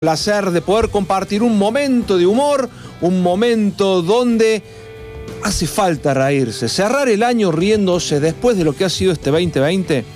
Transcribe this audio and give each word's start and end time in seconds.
placer 0.00 0.50
de 0.50 0.62
poder 0.62 0.88
compartir 0.88 1.42
un 1.42 1.58
momento 1.58 2.16
de 2.16 2.24
humor, 2.24 2.70
un 3.02 3.22
momento 3.22 4.00
donde 4.00 4.62
hace 5.42 5.66
falta 5.66 6.14
reírse, 6.14 6.70
cerrar 6.70 7.10
el 7.10 7.22
año 7.22 7.52
riéndose 7.52 8.18
después 8.18 8.56
de 8.56 8.64
lo 8.64 8.72
que 8.72 8.86
ha 8.86 8.88
sido 8.88 9.12
este 9.12 9.30
2020. 9.30 10.06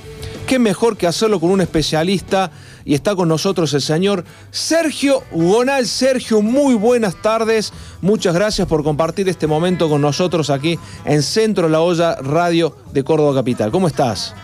Qué 0.47 0.59
mejor 0.59 0.97
que 0.97 1.07
hacerlo 1.07 1.39
con 1.39 1.51
un 1.51 1.61
especialista 1.61 2.51
y 2.87 2.95
está 2.95 3.15
con 3.15 3.29
nosotros 3.29 3.75
el 3.75 3.83
señor 3.83 4.25
Sergio 4.51 5.23
Gonal. 5.31 5.87
Sergio, 5.87 6.41
muy 6.41 6.77
buenas 6.77 7.21
tardes. 7.21 7.71
Muchas 8.01 8.33
gracias 8.35 8.67
por 8.67 8.85
compartir 8.85 9.29
este 9.29 9.47
momento 9.47 9.91
con 9.91 10.01
nosotros 10.01 10.49
aquí 10.49 10.79
en 11.05 11.23
Centro 11.23 11.69
La 11.69 11.83
Olla 11.83 12.17
Radio 12.23 12.75
de 12.95 13.05
Córdoba 13.05 13.35
Capital. 13.35 13.71
¿Cómo 13.71 13.89
estás? 13.89 14.35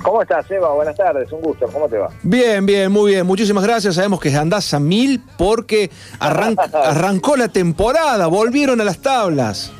¿Cómo 0.00 0.22
estás, 0.22 0.50
Eva? 0.50 0.72
Buenas 0.72 0.96
tardes, 0.96 1.30
un 1.32 1.40
gusto. 1.42 1.66
¿Cómo 1.72 1.88
te 1.88 1.98
va? 1.98 2.08
Bien, 2.22 2.64
bien, 2.64 2.90
muy 2.90 3.12
bien. 3.12 3.26
Muchísimas 3.26 3.64
gracias. 3.64 3.94
Sabemos 3.94 4.20
que 4.20 4.34
andás 4.34 4.72
a 4.74 4.80
mil 4.80 5.20
porque 5.36 5.90
arrancó 6.18 7.36
la 7.36 7.48
temporada, 7.48 8.26
volvieron 8.26 8.80
a 8.80 8.84
las 8.84 8.98
tablas. 8.98 9.72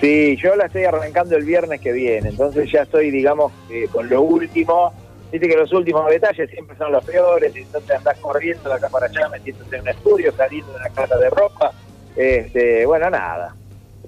Sí, 0.00 0.36
yo 0.36 0.56
la 0.56 0.66
estoy 0.66 0.82
arrancando 0.82 1.36
el 1.36 1.44
viernes 1.44 1.80
que 1.80 1.92
viene, 1.92 2.30
entonces 2.30 2.68
ya 2.72 2.82
estoy, 2.82 3.12
digamos, 3.12 3.52
eh, 3.70 3.86
con 3.92 4.08
lo 4.08 4.22
último. 4.22 4.92
Viste 5.30 5.48
que 5.48 5.56
los 5.56 5.72
últimos 5.72 6.10
detalles 6.10 6.50
siempre 6.50 6.76
son 6.76 6.90
los 6.90 7.04
peores, 7.04 7.54
entonces 7.54 7.90
andás 7.96 8.18
corriendo 8.18 8.68
de 8.68 8.74
acá 8.74 8.88
para 8.88 9.06
allá, 9.06 9.28
metiéndote 9.28 9.76
en 9.76 9.82
un 9.82 9.88
estudio, 9.88 10.32
saliendo 10.36 10.72
de 10.72 10.78
una 10.78 10.88
casa 10.88 11.16
de 11.16 11.30
ropa. 11.30 11.72
Este, 12.16 12.84
bueno, 12.84 13.08
nada. 13.10 13.54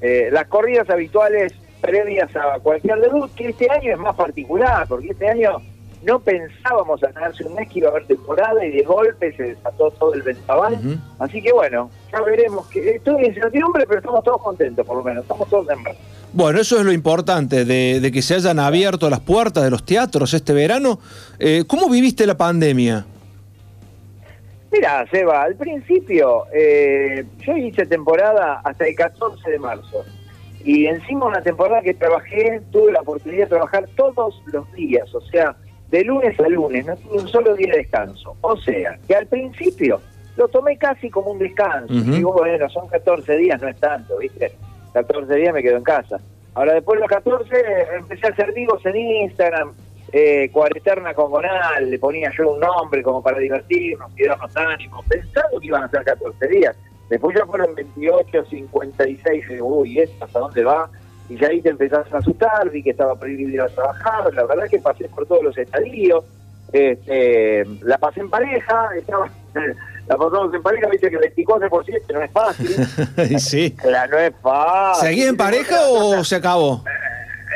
Eh, 0.01 0.29
las 0.33 0.49
corridas 0.49 0.91
habituales 0.91 1.55
previas 1.85 2.35
a 2.35 2.59
cualquier 2.61 2.99
debut, 3.01 3.31
que 3.35 3.49
este 3.49 3.71
año 3.71 3.93
es 3.93 3.99
más 3.99 4.17
particular, 4.17 4.87
porque 4.89 5.09
este 5.11 5.29
año 5.29 5.61
no 6.03 6.19
pensábamos 6.19 7.01
ganarse 7.01 7.45
un 7.45 7.55
mes 7.55 7.69
que 7.69 7.79
iba 7.79 7.89
a 7.89 7.91
haber 7.93 8.07
temporada 8.07 8.65
y 8.65 8.71
de 8.71 8.83
golpe 8.83 9.35
se 9.37 9.43
desató 9.43 9.91
todo 9.91 10.15
el 10.15 10.23
ventaval. 10.23 10.79
Así 11.19 11.43
que 11.43 11.53
bueno, 11.53 11.91
ya 12.13 12.21
veremos. 12.23 12.67
que 12.69 12.97
Estoy 12.97 13.25
en 13.25 13.27
incertidumbre, 13.27 13.87
pero 13.87 14.01
estamos 14.01 14.23
todos 14.25 14.43
contentos, 14.43 14.87
por 14.87 14.97
lo 14.97 15.05
menos. 15.05 15.23
Estamos 15.23 15.49
todos 15.49 15.69
en 15.71 15.83
verdad. 15.83 16.01
Bueno, 16.33 16.61
eso 16.61 16.79
es 16.79 16.85
lo 16.85 16.93
importante, 16.93 17.65
de, 17.65 18.11
que 18.13 18.23
se 18.23 18.35
hayan 18.35 18.59
abierto 18.59 19.09
las 19.09 19.21
puertas 19.21 19.63
de 19.63 19.71
los 19.71 19.85
teatros 19.85 20.35
este 20.35 20.53
verano. 20.53 20.99
Eh, 21.39 21.65
¿Cómo 21.67 21.89
viviste 21.89 22.27
la 22.27 22.37
pandemia? 22.37 23.07
Mira, 24.73 25.07
Seba, 25.09 25.45
al 25.45 25.55
principio 25.55 26.47
eh, 26.53 27.25
yo 27.47 27.57
hice 27.57 27.87
temporada 27.87 28.61
hasta 28.65 28.87
el 28.87 28.97
14 28.97 29.49
de 29.49 29.59
marzo. 29.61 30.05
Y 30.65 30.87
encima 30.87 31.27
una 31.27 31.43
temporada 31.43 31.83
que 31.83 31.95
trabajé, 31.95 32.63
tuve 32.73 32.93
la 32.93 33.01
oportunidad 33.01 33.45
de 33.45 33.51
trabajar 33.51 33.87
todos 33.97 34.43
los 34.47 34.71
días, 34.73 35.15
o 35.15 35.21
sea, 35.21 35.55
de 35.91 36.03
lunes 36.05 36.39
a 36.41 36.49
lunes, 36.49 36.87
no 36.87 36.97
tuve 36.97 37.21
un 37.21 37.29
solo 37.29 37.55
día 37.55 37.73
de 37.73 37.79
descanso. 37.79 38.35
O 38.41 38.57
sea, 38.57 38.99
que 39.07 39.15
al 39.15 39.27
principio 39.27 40.01
lo 40.37 40.49
tomé 40.49 40.77
casi 40.77 41.11
como 41.11 41.33
un 41.33 41.39
descanso. 41.39 41.93
Digo, 41.93 42.33
bueno, 42.33 42.69
son 42.71 42.89
14 42.89 43.37
días, 43.37 43.61
no 43.61 43.69
es 43.69 43.79
tanto, 43.79 44.19
¿viste? 44.19 44.53
14 44.93 45.35
días 45.35 45.53
me 45.53 45.63
quedo 45.63 45.77
en 45.77 45.85
casa. 45.85 46.19
Ahora, 46.55 46.75
después 46.75 46.99
de 46.99 47.07
los 47.07 47.11
14, 47.11 47.57
empecé 47.99 48.27
a 48.27 48.31
hacer 48.31 48.53
vivos 48.53 48.85
en 48.87 48.97
Instagram, 48.97 49.73
eh, 50.13 50.49
Cuareterna 50.53 51.13
con 51.13 51.31
Gonal, 51.31 51.91
le 51.91 51.99
ponía 51.99 52.31
yo 52.37 52.53
un 52.53 52.61
nombre 52.61 53.03
como 53.03 53.23
para 53.23 53.39
divertirnos 53.39 54.11
y 54.17 54.25
darnos 54.25 54.57
ánimo, 54.57 55.03
pensando 55.09 55.61
que 55.61 55.67
iban 55.67 55.83
a 55.83 55.89
ser 55.89 56.05
14 56.05 56.49
días. 56.49 56.77
Después 57.11 57.37
ya 57.37 57.45
fueron 57.47 57.75
28, 57.75 58.45
56, 58.47 59.45
y 59.51 59.61
uy, 59.61 59.99
¿esto 60.01 60.25
hasta 60.25 60.39
dónde 60.39 60.65
va? 60.65 60.89
Y 61.29 61.37
ya 61.37 61.49
ahí 61.49 61.61
te 61.61 61.71
empezás 61.71 62.13
a 62.13 62.19
asustar, 62.19 62.71
vi 62.71 62.83
que 62.83 62.91
estaba 62.91 63.15
prohibido 63.19 63.51
ir 63.51 63.61
a 63.61 63.69
trabajar, 63.69 64.33
la 64.35 64.45
verdad 64.45 64.65
es 64.67 64.71
que 64.71 64.79
pasé 64.79 65.09
por 65.09 65.27
todos 65.27 65.43
los 65.43 65.57
estadios, 65.57 66.25
este, 66.73 67.65
la 67.83 67.99
pasé 67.99 68.21
en 68.21 68.31
pareja, 68.31 68.91
estaba, 68.97 69.31
la 70.07 70.17
pasamos 70.17 70.55
en 70.55 70.63
pareja, 70.63 70.89
viste 70.89 71.11
que 71.11 71.19
24 71.19 71.71
por 71.71 71.85
7 71.85 72.13
no 72.13 72.23
es 72.23 72.31
fácil. 72.33 73.39
sí. 73.39 73.77
La, 73.85 74.07
no 74.07 74.19
es 74.19 74.35
fácil. 74.43 75.09
¿Seguís 75.09 75.27
en 75.27 75.37
pareja 75.37 75.77
o 75.89 76.25
se 76.25 76.37
acabó? 76.37 76.83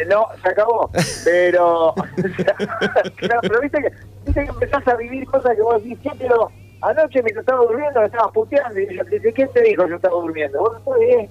Eh, 0.01 0.07
no, 0.07 0.27
se 0.43 0.49
acabó. 0.49 0.91
Pero, 1.25 1.95
pero 3.21 3.61
viste 3.61 3.83
que, 3.83 3.93
viste 4.25 4.45
que 4.45 4.51
empezás 4.51 4.87
a 4.87 4.95
vivir 4.95 5.27
cosas 5.27 5.57
que 5.57 5.63
vos 5.63 5.83
decís, 5.83 5.99
pero 6.19 6.51
Anoche 6.81 7.23
mientras 7.23 7.43
estaba 7.43 7.65
durmiendo 7.65 8.01
me 8.01 8.07
estaba 8.07 8.31
puteando 8.31 8.79
y 8.79 8.95
yo 8.95 9.03
le 9.03 9.19
dije, 9.19 9.33
¿quién 9.33 9.49
te 9.53 9.63
dijo 9.63 9.87
yo 9.89 9.97
estaba 9.97 10.15
durmiendo? 10.15 10.61
Vos 10.61 10.77
no 10.87 10.99
bien, 10.99 11.29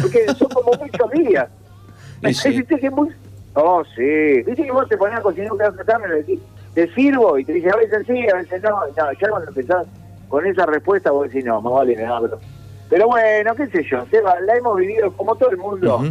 porque 0.00 0.26
son 0.34 0.48
como 0.48 0.72
muchos 0.80 1.10
días. 1.12 1.48
Sí. 2.32 2.64
que 2.64 2.90
muy... 2.90 3.10
Oh, 3.54 3.82
sí. 3.94 4.42
Dice 4.42 4.64
que 4.64 4.72
vos 4.72 4.88
te 4.88 4.96
ponías 4.96 5.20
a 5.20 5.22
cocinar 5.22 5.52
un 5.52 5.58
pedazo 5.58 5.76
de 5.76 5.84
carne 5.84 6.06
y 6.06 6.10
le 6.10 6.16
decís, 6.16 6.40
te 6.74 6.94
sirvo 6.94 7.38
y 7.38 7.44
te 7.44 7.52
dice 7.52 7.70
a 7.70 7.76
veces 7.76 8.06
sí, 8.06 8.28
a 8.28 8.36
veces 8.36 8.62
no. 8.62 8.70
no 8.70 9.12
ya 9.12 9.28
cuando 9.28 9.48
empezás 9.48 9.86
con 10.28 10.46
esa 10.46 10.66
respuesta 10.66 11.10
vos 11.10 11.28
decís, 11.28 11.44
no, 11.44 11.60
más 11.60 11.72
vale 11.72 11.96
me 11.96 12.04
abro. 12.04 12.40
Pero 12.88 13.06
bueno, 13.06 13.54
qué 13.54 13.68
sé 13.68 13.84
yo, 13.84 14.04
Seba, 14.10 14.40
la 14.40 14.56
hemos 14.56 14.76
vivido 14.78 15.12
como 15.16 15.36
todo 15.36 15.50
el 15.50 15.58
mundo. 15.58 16.02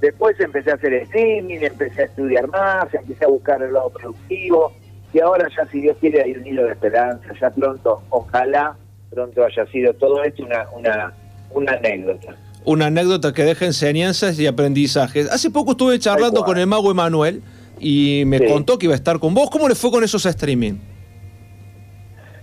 Después 0.00 0.38
empecé 0.40 0.72
a 0.72 0.74
hacer 0.74 0.92
streaming, 0.94 1.60
empecé 1.60 2.02
a 2.02 2.04
estudiar 2.06 2.48
más, 2.48 2.92
empecé 2.92 3.24
a 3.24 3.28
buscar 3.28 3.62
el 3.62 3.72
lado 3.72 3.90
productivo 3.90 4.72
y 5.16 5.20
ahora 5.20 5.48
ya 5.56 5.66
si 5.70 5.80
Dios 5.80 5.96
quiere 5.98 6.22
hay 6.22 6.32
un 6.32 6.46
hilo 6.46 6.64
de 6.64 6.72
esperanza, 6.72 7.26
ya 7.40 7.48
pronto, 7.48 8.02
ojalá 8.10 8.76
pronto 9.10 9.44
haya 9.46 9.66
sido 9.68 9.94
todo 9.94 10.22
esto 10.22 10.44
una, 10.44 10.66
una, 10.76 11.14
una 11.52 11.72
anécdota. 11.72 12.36
Una 12.66 12.86
anécdota 12.86 13.32
que 13.32 13.44
deja 13.44 13.64
enseñanzas 13.64 14.38
y 14.38 14.46
aprendizajes. 14.46 15.30
Hace 15.30 15.50
poco 15.50 15.70
estuve 15.70 15.98
charlando 15.98 16.44
con 16.44 16.58
el 16.58 16.66
mago 16.66 16.90
Emanuel 16.90 17.42
y 17.80 18.24
me 18.26 18.46
contó 18.46 18.78
que 18.78 18.86
iba 18.86 18.92
a 18.92 18.96
estar 18.96 19.18
con 19.18 19.32
vos. 19.32 19.48
¿Cómo 19.48 19.68
le 19.68 19.74
fue 19.74 19.90
con 19.90 20.04
esos 20.04 20.26
streaming? 20.26 20.74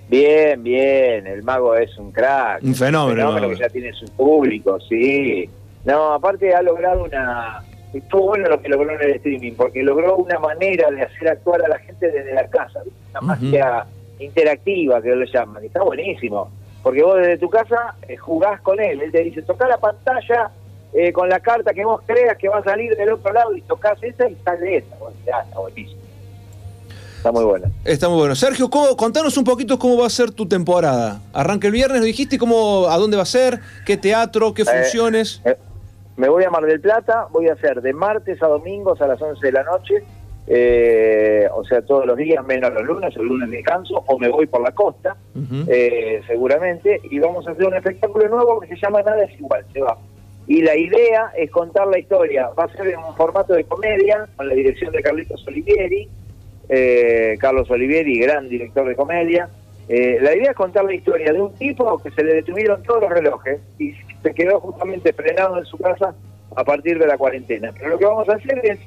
Bien, 0.10 0.64
bien, 0.64 1.28
el 1.28 1.44
mago 1.44 1.76
es 1.76 1.96
un 2.00 2.12
crack. 2.12 2.64
Un 2.64 2.74
fenómeno. 2.74 3.30
Un 3.30 3.36
fenómeno 3.36 3.50
que 3.50 3.62
ya 3.62 3.70
tiene 3.70 3.94
su 3.94 4.06
público, 4.14 4.80
sí. 4.90 5.48
No, 5.86 6.14
aparte 6.14 6.56
ha 6.56 6.62
logrado 6.64 7.04
una, 7.04 7.64
estuvo 8.00 8.28
bueno 8.28 8.50
lo 8.50 8.62
que 8.62 8.70
logró 8.70 8.92
en 8.92 9.02
el 9.02 9.16
streaming, 9.16 9.54
porque 9.54 9.84
logró 9.84 10.18
una 10.18 10.40
manera 10.40 10.90
de 10.92 11.04
hacer 11.04 11.30
actuar 11.30 11.64
a 11.64 11.68
la 11.68 11.80
gente 11.80 12.12
desde 12.12 12.34
la 12.34 12.48
casa, 12.48 12.82
una 13.12 13.22
magia 13.22 13.86
interactiva 14.20 15.02
que 15.02 15.16
lo 15.16 15.26
llaman, 15.26 15.64
y 15.64 15.68
está 15.68 15.84
buenísimo, 15.84 16.52
porque 16.82 17.04
vos 17.04 17.18
desde 17.18 17.38
tu 17.38 17.50
casa 17.50 17.96
eh, 18.08 18.18
jugás 18.18 18.62
con 18.62 18.80
él, 18.80 19.02
él 19.02 19.12
te 19.12 19.24
dice, 19.24 19.42
toca 19.42 19.68
la 19.68 19.78
pantalla 19.78 20.52
eh, 20.94 21.12
con 21.12 21.30
la 21.30 21.40
carta 21.40 21.74
que 21.74 21.86
vos 21.86 22.02
creas 22.06 22.38
que 22.38 22.50
va 22.50 22.60
a 22.60 22.64
salir 22.64 22.96
del 22.96 23.14
otro 23.14 23.34
lado 23.34 23.56
y 23.56 23.62
tocas 23.62 24.02
esa 24.04 24.30
y 24.30 24.36
sale 24.44 24.78
esa, 24.78 24.96
está 25.26 25.60
buenísimo. 25.60 26.04
Está 27.24 27.32
muy 27.32 27.46
bueno. 27.46 27.72
Está 27.86 28.10
muy 28.10 28.18
bueno. 28.18 28.36
Sergio, 28.36 28.70
contanos 28.70 29.38
un 29.38 29.46
poquito 29.46 29.80
cómo 29.80 29.98
va 29.98 30.08
a 30.08 30.10
ser 30.10 30.32
tu 30.32 30.46
temporada. 30.46 31.22
Arranca 31.32 31.68
el 31.68 31.74
viernes, 31.74 32.02
¿lo 32.02 32.06
dijiste? 32.06 32.38
Cómo, 32.38 32.88
¿A 32.90 32.98
dónde 32.98 33.16
va 33.16 33.24
a 33.24 33.26
ser? 33.26 33.62
¿Qué 33.86 33.96
teatro? 33.96 34.54
¿Qué 34.54 34.64
eh, 34.64 34.66
funciones? 34.66 35.42
Me 36.16 36.30
voy 36.30 36.44
a 36.44 36.50
Mar 36.50 36.64
del 36.66 36.80
Plata, 36.80 37.28
voy 37.32 37.48
a 37.48 37.54
hacer 37.54 37.82
de 37.82 37.94
martes 37.94 38.42
a 38.44 38.48
domingos 38.48 39.02
a 39.02 39.08
las 39.08 39.22
11 39.22 39.46
de 39.46 39.52
la 39.52 39.64
noche, 39.64 40.04
eh, 40.46 41.48
o 41.54 41.64
sea, 41.64 41.82
todos 41.82 42.06
los 42.06 42.18
días 42.18 42.46
menos 42.46 42.74
los 42.74 42.84
lunes, 42.84 43.16
el 43.16 43.24
lunes 43.24 43.50
descanso, 43.50 44.04
o 44.06 44.20
me 44.20 44.30
voy 44.30 44.46
por 44.46 44.62
la 44.62 44.72
costa, 44.72 45.16
eh, 45.68 46.22
seguramente, 46.28 47.00
y 47.10 47.20
vamos 47.20 47.48
a 47.48 47.52
hacer 47.52 47.66
un 47.66 47.76
espectáculo 47.76 48.28
nuevo 48.28 48.60
que 48.60 48.68
se 48.68 48.76
llama 48.76 49.02
Nada 49.02 49.24
es 49.24 49.40
igual, 49.40 49.66
se 49.74 49.82
va. 49.82 49.98
Y 50.46 50.62
la 50.62 50.76
idea 50.76 51.32
es 51.38 51.50
contar 51.50 51.88
la 51.88 51.98
historia, 51.98 52.50
va 52.50 52.66
a 52.66 52.74
ser 52.74 52.88
en 52.88 53.00
un 53.00 53.16
formato 53.16 53.54
de 53.54 53.64
comedia, 53.64 54.28
con 54.36 54.48
la 54.48 54.54
dirección 54.54 54.92
de 54.92 55.02
Carlitos 55.02 55.48
Olivieri, 55.48 56.10
eh, 56.70 57.38
Carlos 57.40 57.70
Olivieri, 57.72 58.20
gran 58.20 58.50
director 58.50 58.88
de 58.88 58.96
comedia, 58.96 59.50
eh, 59.90 60.18
la 60.22 60.36
idea 60.36 60.52
es 60.52 60.56
contar 60.56 60.86
la 60.86 60.94
historia 60.94 61.34
de 61.34 61.42
un 61.42 61.54
tipo 61.56 61.98
que 62.00 62.12
se 62.12 62.24
le 62.24 62.36
detuvieron 62.36 62.82
todos 62.84 63.02
los 63.02 63.10
relojes 63.10 63.60
y 63.80 63.94
se 64.22 64.34
quedó 64.34 64.60
justamente 64.60 65.12
frenado 65.14 65.58
en 65.58 65.66
su 65.66 65.78
casa 65.78 66.16
a 66.56 66.64
partir 66.64 66.98
de 67.00 67.08
la 67.08 67.18
cuarentena. 67.18 67.72
Pero 67.78 67.90
lo 67.90 67.98
que 67.98 68.06
vamos 68.06 68.30
a 68.30 68.36
hacer 68.36 68.60
es 68.64 68.80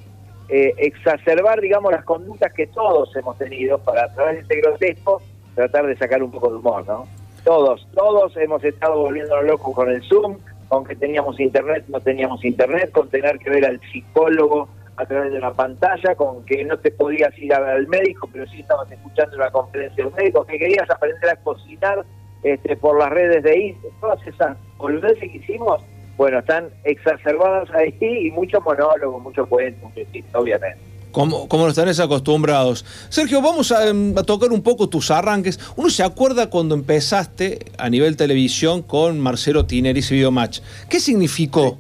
eh, 0.49 0.75
exacerbar, 0.79 1.61
digamos, 1.61 1.93
las 1.93 2.05
conductas 2.05 2.53
que 2.53 2.67
todos 2.69 3.15
hemos 3.17 3.37
tenido 3.37 3.79
para 3.79 4.05
a 4.05 4.15
través 4.15 4.37
de 4.37 4.41
este 4.43 4.61
grotesco 4.61 5.21
tratar 5.55 5.87
de 5.87 5.97
sacar 5.97 6.23
un 6.23 6.31
poco 6.31 6.51
de 6.51 6.57
humor, 6.57 6.87
¿no? 6.87 7.07
Todos, 7.45 7.87
todos 7.95 8.37
hemos 8.37 8.63
estado 8.65 8.99
volviéndonos 8.99 9.45
locos 9.45 9.75
con 9.75 9.91
el 9.91 10.03
Zoom, 10.03 10.37
con 10.69 10.85
que 10.85 10.97
teníamos 10.97 11.39
internet, 11.41 11.85
no 11.89 12.01
teníamos 12.01 12.45
internet, 12.45 12.91
con 12.91 13.09
tener 13.09 13.39
que 13.39 13.51
ver 13.51 13.65
al 13.65 13.81
psicólogo 13.93 14.69
a 14.97 15.07
través 15.07 15.33
de 15.33 15.39
una 15.39 15.53
pantalla, 15.53 16.15
con 16.15 16.45
que 16.45 16.65
no 16.65 16.79
te 16.79 16.91
podías 16.91 17.37
ir 17.39 17.53
al 17.53 17.87
médico, 17.87 18.29
pero 18.33 18.47
sí 18.49 18.61
estabas 18.61 18.91
escuchando 18.91 19.37
una 19.37 19.51
conferencia 19.51 20.05
de 20.05 20.11
un 20.11 20.15
médico, 20.17 20.45
que 20.47 20.59
querías 20.59 20.89
aprender 20.89 21.31
a 21.31 21.37
cocinar 21.37 22.05
este, 22.43 22.77
por 22.77 22.99
las 22.99 23.11
redes 23.11 23.43
de 23.43 23.59
Instagram, 23.59 24.01
todas 24.01 24.27
esas 24.27 24.57
boludeces 24.79 25.31
que 25.31 25.39
hicimos, 25.39 25.83
bueno, 26.17 26.39
están 26.39 26.69
exacerbadas 26.85 27.69
ahí 27.75 27.95
y 28.01 28.31
mucho 28.31 28.61
monólogo, 28.61 29.21
mucho 29.21 29.47
cuento, 29.47 29.91
obviamente. 30.33 30.79
Como, 31.13 31.49
como 31.49 31.69
están 31.69 31.89
acostumbrados. 31.89 32.85
Sergio, 33.09 33.41
vamos 33.41 33.71
em, 33.71 34.17
a, 34.19 34.23
tocar 34.23 34.51
un 34.51 34.63
poco 34.63 34.89
tus 34.89 35.11
arranques. 35.11 35.59
Uno 35.77 35.89
se 35.89 36.03
acuerda 36.03 36.51
cuando 36.51 36.75
empezaste 36.75 37.73
a 37.79 37.89
nivel 37.89 38.17
televisión 38.17 38.83
con 38.83 39.19
Marcelo 39.19 39.65
Tinelli 39.65 40.01
y 40.01 40.15
Videomatch. 40.15 40.61
¿Qué 40.91 41.01
significó 41.01 41.79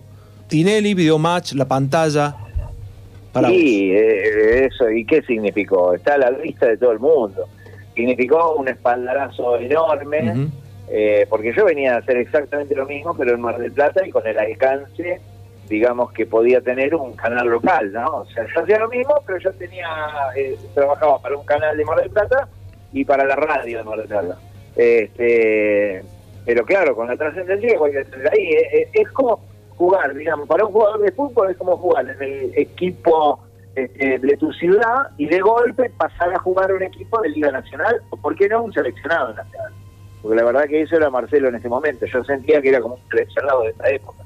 Tinelli, 0.48 0.94
Videomatch, 0.94 1.52
la 1.52 1.68
pantalla? 1.68 2.45
Sí, 3.44 3.92
eh, 3.92 4.66
eso, 4.66 4.90
¿y 4.90 5.04
qué 5.04 5.22
significó? 5.22 5.94
Está 5.94 6.14
a 6.14 6.18
la 6.18 6.30
vista 6.30 6.66
de 6.66 6.76
todo 6.76 6.92
el 6.92 6.98
mundo. 6.98 7.46
Significó 7.94 8.54
un 8.54 8.68
espaldarazo 8.68 9.58
enorme, 9.58 10.50
Eh, 10.88 11.26
porque 11.28 11.52
yo 11.52 11.64
venía 11.64 11.96
a 11.96 11.98
hacer 11.98 12.16
exactamente 12.16 12.72
lo 12.76 12.86
mismo, 12.86 13.12
pero 13.16 13.34
en 13.34 13.40
Mar 13.40 13.58
del 13.58 13.72
Plata 13.72 14.06
y 14.06 14.10
con 14.10 14.24
el 14.24 14.38
alcance, 14.38 15.20
digamos, 15.68 16.12
que 16.12 16.26
podía 16.26 16.60
tener 16.60 16.94
un 16.94 17.12
canal 17.14 17.48
local, 17.48 17.92
¿no? 17.92 18.18
O 18.18 18.26
sea, 18.26 18.46
yo 18.54 18.62
hacía 18.62 18.78
lo 18.78 18.88
mismo, 18.88 19.14
pero 19.26 19.38
yo 19.38 19.52
tenía, 19.54 19.88
eh, 20.36 20.56
trabajaba 20.74 21.20
para 21.20 21.36
un 21.36 21.44
canal 21.44 21.76
de 21.76 21.84
Mar 21.84 22.00
del 22.00 22.10
Plata 22.10 22.48
y 22.92 23.04
para 23.04 23.24
la 23.24 23.34
radio 23.34 23.78
de 23.78 23.84
Mar 23.84 23.98
del 23.98 24.06
Plata. 24.06 24.38
Este, 24.76 26.02
pero 26.44 26.64
claro, 26.64 26.94
con 26.94 27.08
la 27.08 27.16
trascendencia 27.16 27.76
ahí, 28.32 28.50
es, 28.52 28.88
es 28.92 29.08
como 29.10 29.40
jugar, 29.76 30.14
digamos, 30.14 30.48
para 30.48 30.64
un 30.64 30.72
jugador 30.72 31.00
de 31.00 31.12
fútbol 31.12 31.50
es 31.50 31.56
como 31.56 31.76
jugar 31.76 32.08
en 32.08 32.22
el 32.22 32.52
equipo 32.56 33.40
este, 33.74 34.18
de 34.18 34.36
tu 34.36 34.52
ciudad 34.52 35.10
y 35.18 35.26
de 35.26 35.40
golpe 35.40 35.90
pasar 35.90 36.32
a 36.32 36.38
jugar 36.38 36.72
un 36.72 36.82
equipo 36.82 37.20
de 37.20 37.28
Liga 37.30 37.50
Nacional, 37.52 38.00
o 38.10 38.16
por 38.16 38.34
qué 38.34 38.48
no 38.48 38.62
un 38.62 38.72
seleccionado 38.72 39.34
nacional. 39.34 39.72
Porque 40.22 40.36
la 40.36 40.44
verdad 40.44 40.64
que 40.64 40.80
eso 40.80 40.96
era 40.96 41.10
Marcelo 41.10 41.48
en 41.48 41.56
ese 41.56 41.68
momento, 41.68 42.06
yo 42.06 42.24
sentía 42.24 42.62
que 42.62 42.70
era 42.70 42.80
como 42.80 42.94
un 42.94 43.08
seleccionado 43.10 43.62
de 43.62 43.70
esa 43.70 43.88
época. 43.90 44.24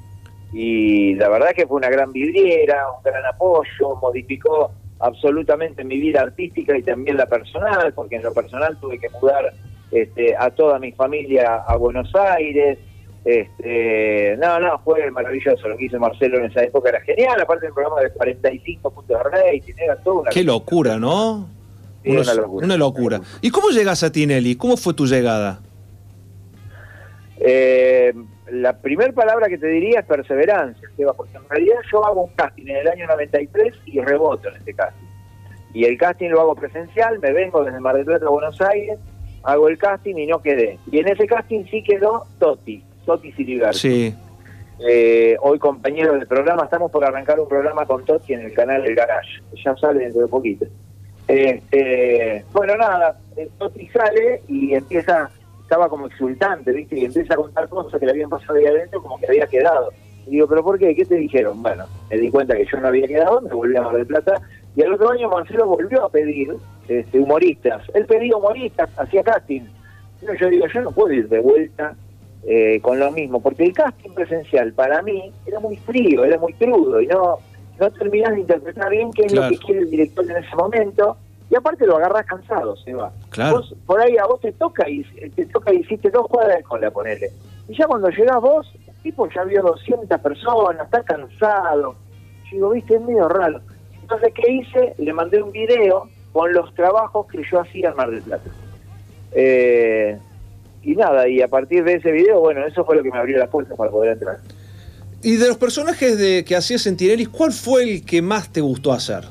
Y 0.53 1.15
la 1.15 1.29
verdad 1.29 1.51
que 1.55 1.67
fue 1.67 1.77
una 1.79 1.91
gran 1.91 2.13
vidriera, 2.13 2.87
un 2.97 3.03
gran 3.03 3.25
apoyo, 3.27 3.97
modificó 4.01 4.71
absolutamente 5.01 5.83
mi 5.85 5.99
vida 5.99 6.23
artística 6.23 6.77
y 6.77 6.83
también 6.83 7.17
la 7.17 7.27
personal, 7.27 7.93
porque 7.95 8.17
en 8.17 8.23
lo 8.23 8.33
personal 8.33 8.79
tuve 8.81 8.99
que 8.99 9.09
mudar 9.11 9.53
este, 9.91 10.37
a 10.37 10.51
toda 10.51 10.79
mi 10.79 10.93
familia 10.93 11.57
a 11.67 11.77
Buenos 11.77 12.15
Aires, 12.15 12.79
este, 13.25 14.37
no, 14.39 14.59
no, 14.61 14.79
fue 14.81 15.11
maravilloso 15.11 15.69
lo 15.69 15.77
que 15.77 15.85
hizo 15.85 15.99
Marcelo 15.99 16.39
en 16.39 16.47
esa 16.47 16.63
época, 16.63 16.89
era 16.89 17.01
genial, 17.03 17.41
aparte 17.41 17.67
del 17.67 17.75
programa 17.75 18.01
de 18.01 18.11
45 18.13 18.91
puntos 18.91 19.19
de 19.19 19.23
rating, 19.23 19.75
era 19.77 19.97
todo 19.97 20.21
una... 20.21 20.31
Qué 20.31 20.43
locura, 20.43 20.99
¿no? 20.99 21.49
una, 22.05 22.35
locura, 22.35 22.65
una 22.65 22.77
locura. 22.77 23.21
¿Y 23.43 23.51
cómo 23.51 23.69
llegas 23.71 24.03
a 24.03 24.11
Tinelli? 24.11 24.57
¿Cómo 24.57 24.77
fue 24.77 24.95
tu 24.95 25.07
llegada? 25.07 25.61
Eh, 27.41 28.13
la 28.51 28.79
primera 28.79 29.13
palabra 29.13 29.49
que 29.49 29.59
te 29.59 29.67
diría 29.67 30.01
es 30.01 30.07
perseverancia, 30.07 30.89
porque 31.17 31.37
en 31.37 31.49
realidad 31.49 31.77
yo 31.91 32.05
hago 32.05 32.25
un 32.25 32.35
casting 32.35 32.67
en 32.67 32.77
el 32.77 32.89
año 32.89 33.07
93 33.07 33.75
y 33.87 34.01
reboto 34.01 34.49
en 34.49 34.57
este 34.57 34.75
casting. 34.75 35.07
Y 35.73 35.85
el 35.85 35.97
casting 35.97 36.31
lo 36.31 36.41
hago 36.41 36.55
presencial, 36.55 37.19
me 37.21 37.33
vengo 37.33 37.65
desde 37.65 37.81
Mar 37.81 37.97
del 37.97 38.05
Plata 38.05 38.27
a 38.27 38.31
Buenos 38.31 38.61
Aires, 38.61 38.99
hago 39.45 39.69
el 39.69 39.79
casting 39.79 40.17
y 40.17 40.27
no 40.27 40.43
quedé. 40.43 40.79
Y 40.91 40.99
en 40.99 41.09
ese 41.09 41.27
casting 41.27 41.65
sí 41.71 41.83
quedó 41.83 42.27
Toti, 42.39 42.83
Toti 43.05 43.33
Siliberti. 43.33 43.79
Sí. 43.79 44.15
Eh, 44.83 45.37
hoy 45.43 45.59
compañero 45.59 46.15
del 46.15 46.27
programa, 46.27 46.65
estamos 46.65 46.91
por 46.91 47.05
arrancar 47.05 47.39
un 47.39 47.49
programa 47.49 47.85
con 47.85 48.05
Toti 48.05 48.33
en 48.33 48.41
el 48.41 48.55
canal 48.55 48.85
El 48.87 48.95
Garage, 48.95 49.43
ya 49.63 49.77
sale 49.77 50.01
dentro 50.01 50.23
de 50.23 50.29
poquito. 50.29 50.67
Este, 51.29 52.45
bueno, 52.53 52.77
nada, 52.77 53.19
Toti 53.59 53.89
sale 53.89 54.43
y 54.49 54.75
empieza, 54.75 55.31
estaba 55.63 55.89
como 55.89 56.07
exultante, 56.07 56.73
¿viste? 56.73 56.99
Y 56.99 57.05
empieza 57.05 57.35
a 57.35 57.37
contar 57.37 57.69
cosas 57.69 58.01
que 58.01 58.07
le 58.07 58.13
habían 58.13 58.31
pasado 58.31 58.59
ahí 58.59 58.67
adentro 58.67 59.03
como 59.03 59.19
que 59.19 59.27
había 59.27 59.47
quedado. 59.47 59.93
Y 60.27 60.31
digo, 60.31 60.47
¿pero 60.49 60.63
por 60.63 60.79
qué? 60.79 60.95
¿Qué 60.95 61.05
te 61.05 61.17
dijeron? 61.17 61.63
Bueno, 61.63 61.85
me 62.11 62.17
di 62.17 62.31
cuenta 62.31 62.57
que 62.57 62.65
yo 62.65 62.81
no 62.81 62.89
había 62.89 63.07
quedado, 63.07 63.41
me 63.43 63.53
volví 63.53 63.77
a 63.77 63.83
Mar 63.83 63.97
del 63.97 64.07
Plata. 64.07 64.41
Y 64.77 64.83
el 64.83 64.95
otro 64.95 65.11
año 65.11 65.29
Marcelo 65.29 65.67
volvió 65.67 66.05
a 66.05 66.09
pedir 66.09 66.55
este, 66.89 67.19
humoristas. 67.19 67.83
Él 67.93 68.07
pedía 68.07 68.37
humoristas, 68.37 68.89
hacía 68.97 69.23
casting. 69.23 69.63
Yo 70.39 70.49
digo, 70.49 70.67
yo 70.67 70.81
no 70.83 70.93
puedo 70.93 71.13
ir 71.13 71.29
de 71.29 71.41
vuelta 71.41 71.95
eh, 72.47 72.81
con 72.81 72.99
lo 72.99 73.11
mismo, 73.11 73.41
porque 73.41 73.65
el 73.65 73.73
casting 73.73 74.11
presencial 74.11 74.73
para 74.73 75.03
mí 75.03 75.33
era 75.47 75.61
muy 75.61 75.77
frío, 75.77 76.25
era 76.25 76.39
muy 76.39 76.53
crudo 76.55 77.01
y 77.01 77.07
no, 77.07 77.39
no 77.79 77.91
terminas 77.91 78.33
de 78.33 78.41
interpretar 78.41 78.91
bien 78.91 79.11
qué 79.13 79.27
es 79.27 79.33
lo 79.33 79.49
que 79.49 79.59
quiere 79.59 79.81
el 79.83 79.91
director 79.91 80.31
en 80.31 80.37
ese 80.37 80.57
momento. 80.57 81.17
Y 81.51 81.57
aparte 81.57 81.85
lo 81.85 81.97
agarras 81.97 82.27
cansado, 82.27 82.77
se 82.77 82.95
va. 82.95 83.13
por 83.85 84.01
ahí 84.01 84.17
a 84.17 84.25
vos 84.25 84.41
te 84.41 84.53
toca 84.53 84.89
y 84.89 85.03
te 85.35 85.47
toca 85.47 85.75
y 85.75 85.79
hiciste 85.79 86.09
dos 86.09 86.29
cuadras 86.29 86.63
con 86.63 86.81
la 86.81 86.93
ponele. 86.93 87.31
Y 87.69 87.77
ya 87.77 87.87
cuando 87.87 88.09
llegás 88.09 88.41
vos, 88.41 88.73
el 88.87 88.95
tipo 89.03 89.29
ya 89.29 89.43
vio 89.43 89.63
200 89.63 90.21
personas, 90.21 90.85
está 90.85 91.03
cansado. 91.03 91.97
Yo 92.45 92.57
digo, 92.57 92.71
viste, 92.71 92.95
es 92.95 93.01
medio 93.03 93.29
raro. 93.29 93.61
Entonces, 94.01 94.33
¿qué 94.33 94.53
hice? 94.53 94.95
Le 94.99 95.13
mandé 95.13 95.43
un 95.43 95.51
video 95.51 96.09
con 96.33 96.53
los 96.53 96.73
trabajos 96.75 97.27
que 97.27 97.43
yo 97.43 97.61
hacía 97.61 97.91
en 97.91 97.97
Mar 97.97 98.11
del 98.11 98.23
Plata. 98.23 98.51
Eh, 99.33 100.19
y 100.83 100.95
nada, 100.95 101.29
y 101.29 101.43
a 101.43 101.49
partir 101.49 101.85
de 101.85 101.95
ese 101.95 102.11
video, 102.11 102.41
bueno, 102.41 102.65
eso 102.67 102.85
fue 102.85 102.97
lo 102.97 103.03
que 103.03 103.11
me 103.11 103.19
abrió 103.19 103.39
las 103.39 103.49
puertas 103.49 103.77
para 103.77 103.91
poder 103.91 104.13
entrar. 104.13 104.39
Y 105.23 105.37
de 105.37 105.49
los 105.49 105.59
personajes 105.59 106.19
de, 106.19 106.45
que 106.45 106.57
hacías 106.57 106.87
en 106.87 106.97
Tinelli, 106.97 107.27
¿cuál 107.27 107.53
fue 107.53 107.83
el 107.83 108.05
que 108.05 108.23
más 108.23 108.51
te 108.51 108.61
gustó 108.61 108.93
hacer? 108.93 109.25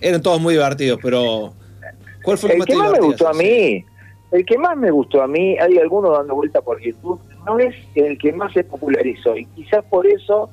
Eran 0.00 0.20
todos 0.20 0.40
muy 0.40 0.54
divertidos, 0.54 0.98
pero 1.02 1.54
¿cuál 2.22 2.36
fue 2.36 2.54
el, 2.54 2.64
que 2.64 2.76
más, 2.76 2.92
me 2.92 3.00
gustó 3.00 3.28
a 3.28 3.32
mí? 3.32 3.84
El 4.30 4.44
que 4.44 4.58
más 4.58 4.76
me 4.76 4.90
gustó 4.90 5.22
a 5.22 5.26
mí, 5.26 5.56
hay 5.58 5.78
algunos 5.78 6.12
dando 6.12 6.34
vuelta 6.34 6.60
por 6.60 6.80
YouTube, 6.80 7.18
no 7.46 7.58
es 7.58 7.74
el 7.94 8.18
que 8.18 8.32
más 8.32 8.52
se 8.52 8.62
popularizó 8.62 9.36
y 9.36 9.46
quizás 9.46 9.82
por 9.86 10.06
eso 10.06 10.50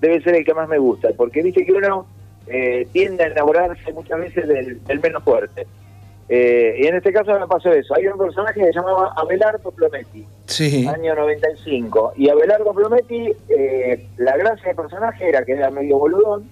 debe 0.00 0.22
ser 0.22 0.36
el 0.36 0.44
que 0.44 0.54
más 0.54 0.68
me 0.68 0.78
gusta, 0.78 1.10
porque 1.14 1.42
dice 1.42 1.64
que 1.66 1.72
uno 1.72 2.06
eh, 2.46 2.88
tiende 2.92 3.24
a 3.24 3.26
enamorarse 3.26 3.92
muchas 3.92 4.18
veces 4.20 4.48
del 4.48 5.00
menos 5.00 5.22
fuerte. 5.22 5.66
Eh, 6.28 6.76
y 6.78 6.86
en 6.86 6.96
este 6.96 7.12
caso 7.12 7.38
me 7.38 7.46
pasó 7.46 7.72
eso. 7.72 7.94
Hay 7.94 8.06
un 8.06 8.18
personaje 8.18 8.60
que 8.60 8.66
se 8.66 8.72
llamaba 8.72 9.14
Abelardo 9.16 9.70
Plometti, 9.70 10.26
sí. 10.44 10.86
año 10.86 11.14
95. 11.14 12.12
Y 12.16 12.28
Abelardo 12.28 12.74
Plometti, 12.74 13.32
eh, 13.48 14.06
la 14.18 14.36
gracia 14.36 14.68
del 14.68 14.76
personaje 14.76 15.28
era 15.28 15.42
que 15.44 15.52
era 15.52 15.70
medio 15.70 15.98
boludón 15.98 16.48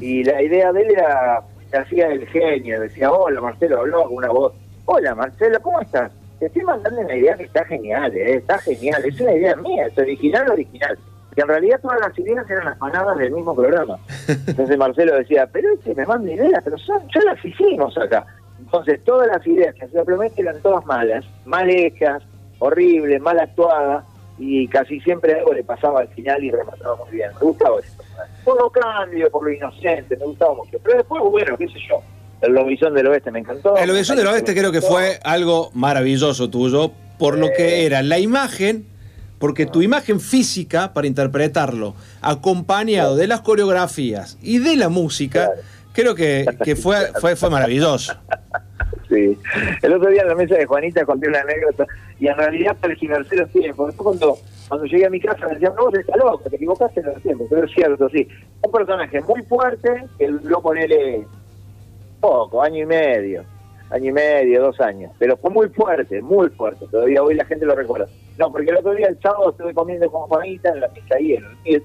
y 0.00 0.22
la 0.22 0.40
idea 0.40 0.72
de 0.72 0.82
él 0.82 0.90
era 0.92 1.42
que 1.70 1.76
hacía 1.76 2.08
el 2.08 2.26
genio. 2.28 2.80
Decía, 2.80 3.10
hola 3.10 3.40
Marcelo, 3.40 3.80
habló 3.80 4.04
con 4.04 4.14
una 4.14 4.28
voz. 4.28 4.52
Hola 4.84 5.14
Marcelo, 5.16 5.60
¿cómo 5.60 5.80
estás? 5.80 6.12
Te 6.38 6.46
estoy 6.46 6.62
mandando 6.62 7.00
una 7.00 7.16
idea 7.16 7.34
que 7.34 7.44
está 7.44 7.64
genial, 7.64 8.14
eh, 8.14 8.36
está 8.36 8.58
genial. 8.58 9.04
Es 9.04 9.20
una 9.20 9.32
idea 9.32 9.56
mía, 9.56 9.86
es 9.86 9.98
original, 9.98 10.48
original. 10.50 10.96
Que 11.34 11.40
en 11.42 11.48
realidad 11.48 11.80
todas 11.82 11.98
las 12.00 12.18
ideas 12.18 12.48
eran 12.48 12.66
las 12.66 12.78
panadas 12.78 13.18
del 13.18 13.32
mismo 13.32 13.56
programa. 13.56 13.98
Entonces 14.46 14.78
Marcelo 14.78 15.16
decía, 15.16 15.48
pero 15.52 15.72
este 15.72 15.94
me 15.96 16.06
manda 16.06 16.30
ideas, 16.30 16.60
pero 16.62 16.78
son, 16.78 17.02
ya 17.12 17.20
las 17.22 17.44
hicimos 17.44 17.96
acá. 17.98 18.24
Entonces, 18.58 19.02
todas 19.04 19.28
las 19.28 19.46
ideas 19.46 19.74
que 19.74 19.84
hacía 19.84 20.04
Clemente 20.04 20.40
eran 20.42 20.60
todas 20.62 20.84
malas, 20.86 21.24
mal 21.44 21.68
hechas, 21.70 22.22
horribles, 22.58 23.20
mal 23.20 23.38
actuadas, 23.38 24.04
y 24.38 24.68
casi 24.68 25.00
siempre 25.00 25.34
algo 25.34 25.52
le 25.52 25.64
pasaba 25.64 26.00
al 26.00 26.08
final 26.08 26.42
y 26.44 26.50
remataba 26.50 26.96
muy 26.96 27.10
bien. 27.10 27.30
Me 27.40 27.46
gustaba 27.46 27.78
eso. 27.80 28.02
Por 28.44 28.60
lo 28.60 28.70
cambio, 28.70 29.30
por 29.30 29.44
lo 29.44 29.52
inocente, 29.52 30.16
me 30.16 30.24
gustaba 30.26 30.54
mucho. 30.54 30.78
Pero 30.82 30.98
después, 30.98 31.22
bueno, 31.22 31.56
qué 31.56 31.66
sé 31.68 31.78
yo. 31.88 32.02
El 32.42 32.52
Lobizón 32.52 32.94
del 32.94 33.06
Oeste 33.06 33.30
me 33.30 33.38
encantó. 33.38 33.76
El 33.76 33.88
Lobizón 33.88 34.16
del 34.16 34.26
Oeste 34.26 34.54
creo 34.54 34.70
que 34.70 34.82
fue 34.82 35.18
algo 35.24 35.70
maravilloso 35.72 36.50
tuyo, 36.50 36.92
por 37.18 37.38
lo 37.38 37.48
que 37.56 37.86
era 37.86 38.02
la 38.02 38.18
imagen, 38.18 38.86
porque 39.38 39.64
tu 39.64 39.80
imagen 39.80 40.20
física 40.20 40.92
para 40.92 41.06
interpretarlo, 41.06 41.94
acompañado 42.20 43.16
de 43.16 43.26
las 43.26 43.40
coreografías 43.40 44.36
y 44.42 44.58
de 44.58 44.76
la 44.76 44.90
música, 44.90 45.50
creo 45.96 46.14
que, 46.14 46.44
que 46.64 46.76
fue, 46.76 46.96
fue, 47.20 47.34
fue 47.34 47.50
maravilloso. 47.50 48.14
Sí. 49.08 49.38
El 49.82 49.92
otro 49.94 50.10
día 50.10 50.22
en 50.22 50.28
la 50.28 50.34
mesa 50.34 50.56
de 50.56 50.66
Juanita 50.66 51.04
conté 51.04 51.28
una 51.28 51.40
anécdota 51.40 51.86
y 52.18 52.26
en 52.28 52.36
realidad 52.36 52.76
para 52.80 52.92
el 52.92 52.98
tiempos. 52.98 53.86
Después 53.86 53.94
cuando, 53.96 54.38
cuando 54.68 54.86
llegué 54.86 55.06
a 55.06 55.10
mi 55.10 55.20
casa 55.20 55.46
me 55.46 55.54
decían, 55.54 55.74
no, 55.76 55.84
vos 55.84 55.94
estás 55.94 56.16
loco, 56.16 56.50
te 56.50 56.56
equivocaste 56.56 57.00
en 57.00 57.06
los 57.06 57.22
tiempos. 57.22 57.46
Pero 57.48 57.66
es 57.66 57.72
cierto, 57.72 58.08
sí. 58.10 58.28
Un 58.62 58.72
personaje 58.72 59.20
muy 59.22 59.42
fuerte 59.42 60.04
que 60.18 60.28
lo 60.28 60.60
ponele 60.60 61.26
poco, 62.20 62.62
año 62.62 62.82
y 62.82 62.86
medio. 62.86 63.44
Año 63.90 64.10
y 64.10 64.12
medio, 64.12 64.62
dos 64.62 64.80
años. 64.80 65.12
Pero 65.18 65.36
fue 65.36 65.50
muy 65.50 65.68
fuerte, 65.68 66.20
muy 66.20 66.48
fuerte. 66.50 66.86
Todavía 66.90 67.22
hoy 67.22 67.36
la 67.36 67.44
gente 67.44 67.64
lo 67.64 67.76
recuerda. 67.76 68.08
No, 68.36 68.50
porque 68.50 68.70
el 68.70 68.78
otro 68.78 68.92
día, 68.94 69.06
el 69.06 69.20
sábado, 69.20 69.50
estuve 69.50 69.72
comiendo 69.72 70.10
con 70.10 70.22
Juanita 70.22 70.70
en 70.70 70.80
la 70.80 70.88
pizza 70.88 71.14
ahí 71.14 71.34
en 71.34 71.44
el 71.44 71.84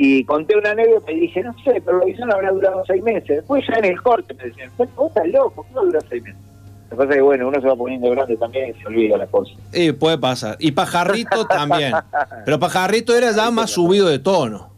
y 0.00 0.22
conté 0.24 0.56
una 0.56 0.70
anécdota 0.70 1.10
y 1.10 1.18
dije, 1.18 1.42
no 1.42 1.52
sé, 1.64 1.82
pero 1.84 1.98
la 1.98 2.04
visión 2.04 2.32
habrá 2.32 2.52
durado 2.52 2.84
seis 2.86 3.02
meses. 3.02 3.28
Después 3.28 3.64
ya 3.66 3.80
en 3.80 3.84
el 3.86 4.00
corte 4.00 4.32
me 4.32 4.44
decían, 4.44 4.70
vos 4.76 5.08
estás 5.08 5.26
loco, 5.26 5.64
¿cómo 5.64 5.86
dura 5.86 5.98
seis 6.08 6.22
meses? 6.22 6.40
Lo 6.84 6.90
que 6.90 6.96
pasa 6.96 7.10
es 7.10 7.16
que, 7.16 7.22
bueno, 7.22 7.48
uno 7.48 7.60
se 7.60 7.66
va 7.66 7.74
poniendo 7.74 8.08
grande 8.10 8.36
también 8.36 8.70
y 8.70 8.80
se 8.80 8.86
olvida 8.86 9.18
la 9.18 9.26
cosa. 9.26 9.52
Y 9.72 9.90
puede 9.90 10.16
pasar. 10.16 10.56
Y 10.60 10.70
Pajarrito 10.70 11.44
también. 11.48 11.92
Pero 12.44 12.60
Pajarrito 12.60 13.16
era 13.16 13.32
ya 13.32 13.50
más 13.50 13.72
subido 13.72 14.06
de 14.08 14.20
tono. 14.20 14.70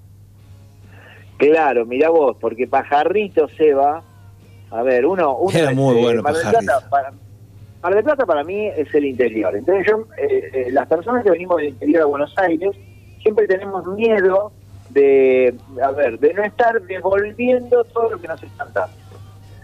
Claro, 1.36 1.84
mira 1.84 2.08
vos, 2.08 2.38
porque 2.40 2.66
Pajarrito 2.66 3.46
se 3.58 3.74
va... 3.74 4.02
A 4.70 4.82
ver, 4.82 5.04
uno... 5.04 5.36
uno 5.36 5.58
era 5.58 5.72
muy 5.72 5.96
este, 5.96 6.02
bueno 6.02 6.22
Pajarrito. 6.22 6.72
para, 6.88 7.12
Mar 7.82 7.94
del 7.94 8.04
Plata 8.04 8.24
para 8.24 8.42
mí 8.42 8.68
es 8.68 8.94
el 8.94 9.04
interior. 9.04 9.54
Entonces 9.54 9.86
yo, 9.86 10.06
eh, 10.16 10.50
eh, 10.54 10.68
las 10.72 10.88
personas 10.88 11.22
que 11.22 11.30
venimos 11.30 11.58
del 11.58 11.68
interior 11.68 12.02
a 12.02 12.06
Buenos 12.06 12.32
Aires, 12.38 12.70
siempre 13.22 13.46
tenemos 13.46 13.86
miedo 13.86 14.50
de, 14.90 15.54
a 15.82 15.90
ver, 15.92 16.18
de 16.18 16.34
no 16.34 16.42
estar 16.44 16.80
devolviendo 16.82 17.84
todo 17.84 18.10
lo 18.10 18.20
que 18.20 18.28
nos 18.28 18.42
están 18.42 18.72
dando. 18.72 18.96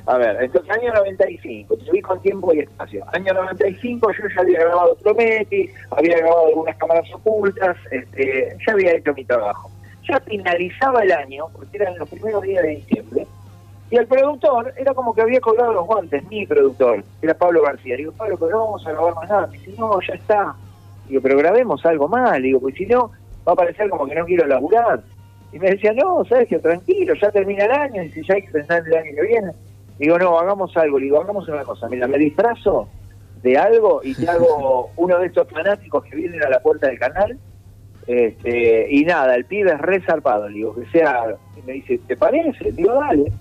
A 0.06 0.18
ver, 0.18 0.40
entonces 0.40 0.70
año 0.70 0.92
95, 0.94 1.76
te 1.78 2.02
con 2.02 2.22
tiempo 2.22 2.54
y 2.54 2.60
espacio. 2.60 3.04
Año 3.12 3.34
95 3.34 4.12
yo 4.12 4.28
ya 4.34 4.40
había 4.40 4.60
grabado 4.60 4.94
Prometi, 4.96 5.68
había 5.90 6.18
grabado 6.18 6.46
algunas 6.46 6.76
cámaras 6.76 7.12
ocultas, 7.12 7.76
este, 7.90 8.56
ya 8.64 8.72
había 8.72 8.92
hecho 8.92 9.12
mi 9.14 9.24
trabajo. 9.24 9.68
Ya 10.08 10.20
finalizaba 10.20 11.02
el 11.02 11.10
año, 11.10 11.46
porque 11.52 11.78
eran 11.78 11.98
los 11.98 12.08
primeros 12.08 12.42
días 12.42 12.62
de 12.62 12.76
diciembre, 12.76 13.26
y 13.90 13.96
el 13.96 14.06
productor 14.06 14.72
era 14.76 14.94
como 14.94 15.14
que 15.14 15.22
había 15.22 15.40
colgado 15.40 15.72
los 15.72 15.86
guantes, 15.86 16.24
mi 16.28 16.46
productor, 16.46 17.04
era 17.22 17.34
Pablo 17.34 17.62
García. 17.62 17.96
Digo, 17.96 18.12
Pablo, 18.12 18.36
pero 18.36 18.50
no 18.50 18.64
vamos 18.64 18.86
a 18.86 18.92
grabar 18.92 19.14
más 19.14 19.28
nada. 19.28 19.46
Me 19.46 19.58
dice, 19.58 19.74
no, 19.78 20.00
ya 20.00 20.14
está. 20.14 20.54
Digo, 21.08 21.20
pero 21.20 21.38
grabemos 21.38 21.84
algo 21.86 22.08
más, 22.08 22.40
digo, 22.42 22.60
porque 22.60 22.78
si 22.78 22.86
no, 22.86 23.12
va 23.46 23.52
a 23.52 23.56
parecer 23.56 23.88
como 23.88 24.06
que 24.06 24.14
no 24.14 24.24
quiero 24.24 24.46
laburar. 24.46 25.02
Y 25.56 25.58
me 25.58 25.70
decía, 25.70 25.94
no, 25.94 26.22
que 26.46 26.58
tranquilo, 26.58 27.14
ya 27.14 27.30
termina 27.30 27.64
el 27.64 27.70
año, 27.70 28.02
y 28.02 28.10
si 28.10 28.22
ya 28.22 28.34
hay 28.34 28.42
que 28.42 28.50
pensar 28.50 28.80
en 28.80 28.92
el 28.92 28.98
año 28.98 29.10
que 29.14 29.22
viene. 29.22 29.52
Digo, 29.98 30.18
no, 30.18 30.38
hagamos 30.38 30.76
algo, 30.76 30.98
digo, 30.98 31.18
hagamos 31.18 31.48
una 31.48 31.64
cosa, 31.64 31.88
mira, 31.88 32.06
me 32.06 32.18
disfrazo 32.18 32.90
de 33.42 33.56
algo 33.56 34.02
y 34.04 34.14
te 34.14 34.28
hago 34.28 34.90
uno 34.96 35.18
de 35.18 35.28
estos 35.28 35.48
fanáticos 35.48 36.04
que 36.04 36.14
vienen 36.14 36.42
a 36.42 36.50
la 36.50 36.60
puerta 36.60 36.88
del 36.88 36.98
canal. 36.98 37.38
Este, 38.06 38.86
y 38.90 39.02
nada, 39.06 39.34
el 39.34 39.46
pibe 39.46 39.72
es 39.72 39.78
re 39.80 40.02
zarpado, 40.02 40.48
digo, 40.48 40.74
que 40.74 40.84
sea, 40.90 41.34
y 41.56 41.62
me 41.62 41.72
dice, 41.72 42.00
¿te 42.06 42.18
parece? 42.18 42.72
Digo, 42.72 42.92
dale. 42.92 43.32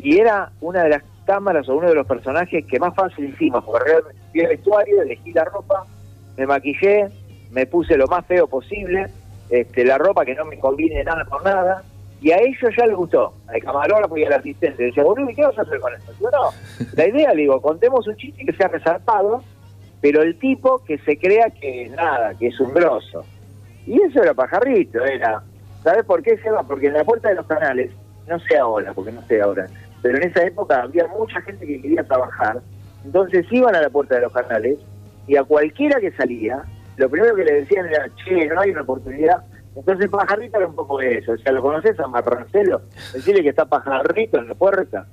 Y 0.00 0.18
era 0.18 0.52
una 0.60 0.82
de 0.82 0.90
las 0.90 1.02
cámaras 1.24 1.66
o 1.70 1.76
uno 1.76 1.88
de 1.88 1.94
los 1.94 2.06
personajes 2.06 2.62
que 2.66 2.78
más 2.78 2.94
fácil 2.94 3.30
hicimos, 3.30 3.64
porque 3.64 3.84
realmente 3.84 4.20
fui 4.32 4.40
al 4.42 4.48
vestuario, 4.48 5.00
elegí 5.00 5.32
la 5.32 5.44
ropa, 5.44 5.86
me 6.36 6.46
maquillé, 6.46 7.08
me 7.52 7.64
puse 7.64 7.96
lo 7.96 8.06
más 8.06 8.26
feo 8.26 8.46
posible, 8.46 9.06
este, 9.50 9.84
la 9.84 9.98
ropa 9.98 10.24
que 10.24 10.34
no 10.34 10.44
me 10.44 10.58
conviene 10.58 11.04
nada 11.04 11.24
por 11.24 11.44
nada, 11.44 11.82
y 12.20 12.32
a 12.32 12.38
ellos 12.38 12.74
ya 12.76 12.86
les 12.86 12.96
gustó, 12.96 13.32
al 13.46 13.62
camarógrafo 13.62 14.16
y 14.16 14.24
al 14.24 14.32
asistente. 14.32 14.84
Decía, 14.84 15.04
boludo, 15.04 15.30
¿y 15.30 15.34
qué 15.34 15.44
vas 15.44 15.58
a 15.58 15.62
hacer 15.62 15.78
con 15.80 15.94
esto? 15.94 16.12
Yo 16.20 16.30
no, 16.30 16.50
la 16.94 17.06
idea, 17.06 17.32
digo, 17.32 17.60
contemos 17.62 18.06
un 18.06 18.16
chiste 18.16 18.44
que 18.44 18.52
sea 18.52 18.68
resarpado, 18.68 19.42
pero 20.00 20.22
el 20.22 20.38
tipo 20.38 20.82
que 20.84 20.98
se 20.98 21.16
crea 21.16 21.50
que 21.50 21.88
nada, 21.90 22.34
que 22.34 22.48
es 22.48 22.60
un 22.60 22.72
grosso. 22.72 23.24
Y 23.86 24.00
eso 24.02 24.22
era 24.22 24.34
pajarrito, 24.34 25.04
era. 25.04 25.42
¿Sabes 25.82 26.04
por 26.04 26.22
qué 26.22 26.36
se 26.38 26.50
va? 26.50 26.62
Porque 26.62 26.88
en 26.88 26.94
la 26.94 27.04
puerta 27.04 27.28
de 27.28 27.36
los 27.36 27.46
canales, 27.46 27.90
no 28.26 28.38
sé 28.40 28.58
ahora, 28.58 28.92
porque 28.92 29.12
no 29.12 29.22
sé 29.26 29.40
ahora, 29.40 29.66
pero 30.02 30.18
en 30.18 30.28
esa 30.28 30.44
época 30.44 30.82
había 30.82 31.06
mucha 31.06 31.40
gente 31.40 31.66
que 31.66 31.80
quería 31.80 32.02
trabajar, 32.04 32.60
entonces 33.04 33.46
iban 33.50 33.74
a 33.74 33.80
la 33.80 33.90
puerta 33.90 34.16
de 34.16 34.22
los 34.22 34.32
canales 34.32 34.78
y 35.26 35.36
a 35.36 35.44
cualquiera 35.44 36.00
que 36.00 36.10
salía, 36.12 36.62
lo 36.98 37.08
primero 37.08 37.34
que 37.34 37.44
le 37.44 37.52
decían 37.60 37.86
era, 37.86 38.08
che, 38.24 38.46
no 38.46 38.60
hay 38.60 38.70
una 38.70 38.82
oportunidad. 38.82 39.42
Entonces 39.74 40.10
Pajarrito 40.10 40.58
era 40.58 40.66
un 40.66 40.74
poco 40.74 41.00
eso, 41.00 41.32
o 41.32 41.38
sea, 41.38 41.52
¿lo 41.52 41.62
conoces 41.62 41.98
a 42.00 42.08
Marrancelo? 42.08 42.82
Decirle 43.12 43.42
que 43.42 43.50
está 43.50 43.64
Pajarrito 43.64 44.38
en 44.38 44.48
la 44.48 44.54
puerta, 44.54 45.06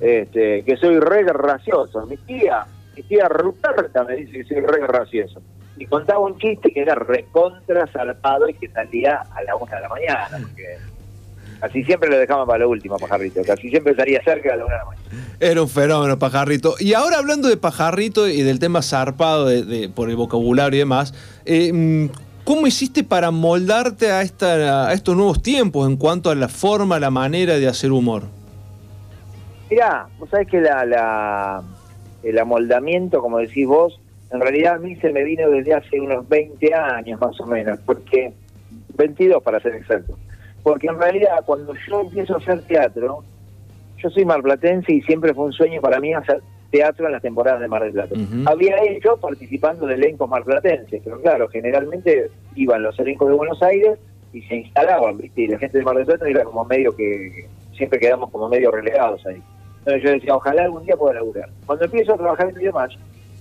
este, 0.00 0.62
que 0.64 0.76
soy 0.76 1.00
re 1.00 1.24
gracioso. 1.24 2.06
Mi 2.06 2.16
tía, 2.18 2.64
mi 2.96 3.02
tía 3.02 3.28
Ruperta 3.28 4.04
me 4.04 4.16
dice 4.16 4.32
que 4.38 4.44
soy 4.44 4.60
re 4.60 4.80
gracioso. 4.86 5.42
Y 5.76 5.86
contaba 5.86 6.20
un 6.20 6.38
chiste 6.38 6.72
que 6.72 6.82
era 6.82 6.94
recontra 6.94 7.86
zarpado 7.88 8.48
y 8.48 8.54
que 8.54 8.68
salía 8.68 9.22
a 9.34 9.42
la 9.42 9.56
una 9.56 9.74
de 9.74 9.82
la 9.82 9.88
mañana, 9.88 10.38
porque 10.40 10.78
Así 11.62 11.84
siempre 11.84 12.10
lo 12.10 12.18
dejamos 12.18 12.44
para 12.44 12.58
lo 12.58 12.70
último, 12.70 12.96
Pajarrito. 12.98 13.40
Casi 13.44 13.70
siempre 13.70 13.92
estaría 13.92 14.20
cerca 14.24 14.50
de 14.50 14.56
la 14.58 14.64
una 14.64 14.74
de 14.74 14.78
la 14.80 14.84
mañana. 14.84 15.28
Era 15.38 15.62
un 15.62 15.68
fenómeno, 15.68 16.18
Pajarrito. 16.18 16.74
Y 16.80 16.92
ahora 16.94 17.18
hablando 17.18 17.48
de 17.48 17.56
Pajarrito 17.56 18.26
y 18.26 18.42
del 18.42 18.58
tema 18.58 18.82
zarpado 18.82 19.46
de, 19.46 19.88
por 19.88 20.10
el 20.10 20.16
vocabulario 20.16 20.74
y 20.74 20.78
demás, 20.80 21.14
eh, 21.44 21.72
mm, 21.72 22.08
¿cómo 22.42 22.66
hiciste 22.66 23.04
para 23.04 23.30
moldarte 23.30 24.10
a, 24.10 24.22
esta, 24.22 24.88
a 24.88 24.92
estos 24.92 25.14
nuevos 25.14 25.40
tiempos 25.40 25.88
en 25.88 25.96
cuanto 25.96 26.30
a 26.30 26.34
la 26.34 26.48
forma, 26.48 26.98
la 26.98 27.12
manera 27.12 27.56
de 27.56 27.68
hacer 27.68 27.92
humor? 27.92 28.24
Mirá, 29.70 30.08
vos 30.18 30.28
sabés 30.30 30.48
que 30.48 30.60
la, 30.60 30.84
la, 30.84 31.62
el 32.24 32.38
amoldamiento, 32.40 33.20
como 33.20 33.38
decís 33.38 33.68
vos, 33.68 34.00
en 34.32 34.40
realidad 34.40 34.74
a 34.74 34.78
mí 34.78 34.96
se 34.96 35.12
me 35.12 35.22
vino 35.22 35.48
desde 35.48 35.74
hace 35.74 36.00
unos 36.00 36.28
20 36.28 36.74
años 36.74 37.20
más 37.20 37.38
o 37.38 37.46
menos, 37.46 37.78
porque 37.86 38.32
22 38.96 39.40
para 39.44 39.60
ser 39.60 39.76
exacto 39.76 40.16
porque 40.62 40.86
en 40.86 40.98
realidad 40.98 41.42
cuando 41.44 41.74
yo 41.88 42.00
empiezo 42.02 42.34
a 42.34 42.38
hacer 42.38 42.62
teatro, 42.62 43.24
yo 43.98 44.10
soy 44.10 44.24
marplatense 44.24 44.92
y 44.92 45.02
siempre 45.02 45.34
fue 45.34 45.46
un 45.46 45.52
sueño 45.52 45.80
para 45.80 46.00
mí 46.00 46.12
hacer 46.12 46.40
teatro 46.70 47.06
en 47.06 47.12
las 47.12 47.22
temporadas 47.22 47.60
de 47.60 47.68
Mar 47.68 47.82
del 47.82 47.92
Plata. 47.92 48.14
Había 48.46 48.82
hecho 48.84 49.16
participando 49.18 49.86
de 49.86 49.94
elencos 49.94 50.28
marplatenses, 50.28 51.02
pero 51.04 51.20
claro, 51.20 51.48
generalmente 51.48 52.30
iban 52.56 52.82
los 52.82 52.98
elencos 52.98 53.28
de 53.28 53.34
Buenos 53.34 53.62
Aires 53.62 53.98
y 54.32 54.40
se 54.42 54.56
instalaban, 54.56 55.18
¿viste? 55.18 55.42
Y 55.42 55.48
la 55.48 55.58
gente 55.58 55.78
de 55.78 55.84
Mar 55.84 55.96
del 55.96 56.06
Plata 56.06 56.28
era 56.28 56.44
como 56.44 56.64
medio 56.64 56.96
que 56.96 57.46
siempre 57.76 57.98
quedamos 57.98 58.30
como 58.30 58.48
medio 58.48 58.70
relegados 58.70 59.24
ahí. 59.26 59.42
Entonces 59.78 60.02
yo 60.02 60.10
decía, 60.10 60.36
ojalá 60.36 60.62
algún 60.62 60.84
día 60.84 60.96
pueda 60.96 61.14
laburar. 61.14 61.50
Cuando 61.66 61.84
empiezo 61.84 62.14
a 62.14 62.16
trabajar 62.16 62.48
en 62.48 62.54
Videomatch, 62.54 62.96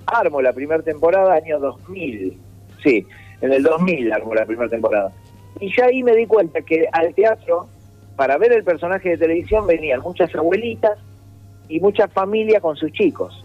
armo 0.07 0.41
la 0.41 0.53
primera 0.53 0.81
temporada 0.81 1.33
año 1.35 1.59
2000. 1.59 2.37
Sí, 2.83 3.05
en 3.41 3.53
el 3.53 3.63
2000 3.63 4.11
armo 4.11 4.33
la 4.35 4.45
primera 4.45 4.67
temporada. 4.69 5.11
Y 5.59 5.75
ya 5.75 5.85
ahí 5.85 6.03
me 6.03 6.15
di 6.15 6.25
cuenta 6.25 6.61
que 6.61 6.87
al 6.91 7.13
teatro, 7.13 7.67
para 8.15 8.37
ver 8.37 8.53
el 8.53 8.63
personaje 8.63 9.09
de 9.09 9.17
televisión, 9.17 9.67
venían 9.67 10.01
muchas 10.01 10.33
abuelitas 10.35 10.97
y 11.67 11.79
mucha 11.79 12.07
familia 12.07 12.59
con 12.59 12.75
sus 12.75 12.91
chicos. 12.91 13.43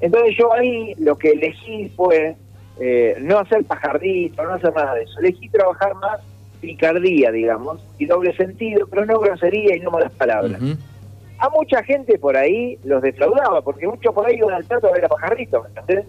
Entonces 0.00 0.36
yo 0.36 0.52
ahí 0.52 0.94
lo 0.98 1.16
que 1.16 1.30
elegí 1.30 1.90
fue 1.96 2.36
eh, 2.78 3.16
no 3.20 3.38
hacer 3.38 3.64
pajardito, 3.64 4.42
no 4.42 4.54
hacer 4.54 4.74
nada 4.74 4.94
de 4.94 5.04
eso. 5.04 5.18
Elegí 5.20 5.48
trabajar 5.48 5.94
más 5.94 6.20
picardía, 6.60 7.30
digamos, 7.30 7.80
y 7.98 8.06
doble 8.06 8.34
sentido, 8.36 8.86
pero 8.88 9.06
no 9.06 9.18
grosería 9.20 9.76
y 9.76 9.80
no 9.80 9.90
malas 9.90 10.12
palabras. 10.12 10.60
A 11.38 11.48
mucha 11.50 11.82
gente 11.82 12.18
por 12.18 12.36
ahí 12.36 12.78
los 12.84 13.02
defraudaba, 13.02 13.62
porque 13.62 13.86
muchos 13.86 14.14
por 14.14 14.26
ahí 14.26 14.36
iban 14.36 14.54
al 14.54 14.66
teatro 14.66 14.88
a 14.88 14.92
ver 14.92 15.04
a 15.04 15.08
pajarrito, 15.08 15.62
¿me 15.62 15.68
entendés? 15.68 16.06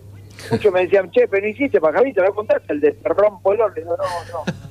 Muchos 0.52 0.72
me 0.72 0.82
decían, 0.82 1.12
che, 1.12 1.28
pero 1.28 1.44
no 1.44 1.50
hiciste 1.50 1.82
pajarito, 1.82 2.24
¿no 2.24 2.34
contaste 2.34 2.74
el 2.74 2.80
de 2.80 2.92
Perrón 2.94 3.42
Polón? 3.42 3.74
Digo, 3.76 3.96
no, 3.98 4.04
no. 4.04 4.67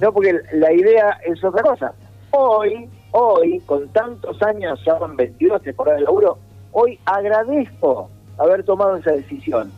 No, 0.00 0.12
porque 0.12 0.40
la 0.52 0.72
idea 0.72 1.18
es 1.26 1.42
otra 1.44 1.62
cosa. 1.62 1.92
Hoy, 2.30 2.88
hoy, 3.12 3.60
con 3.66 3.88
tantos 3.88 4.42
años, 4.42 4.80
ya 4.84 4.94
van 4.94 5.16
22 5.16 5.62
temporadas 5.62 6.00
de 6.00 6.04
laburo, 6.04 6.38
hoy 6.72 6.98
agradezco 7.04 8.10
haber 8.38 8.64
tomado 8.64 8.96
esa 8.96 9.12
decisión. 9.12 9.70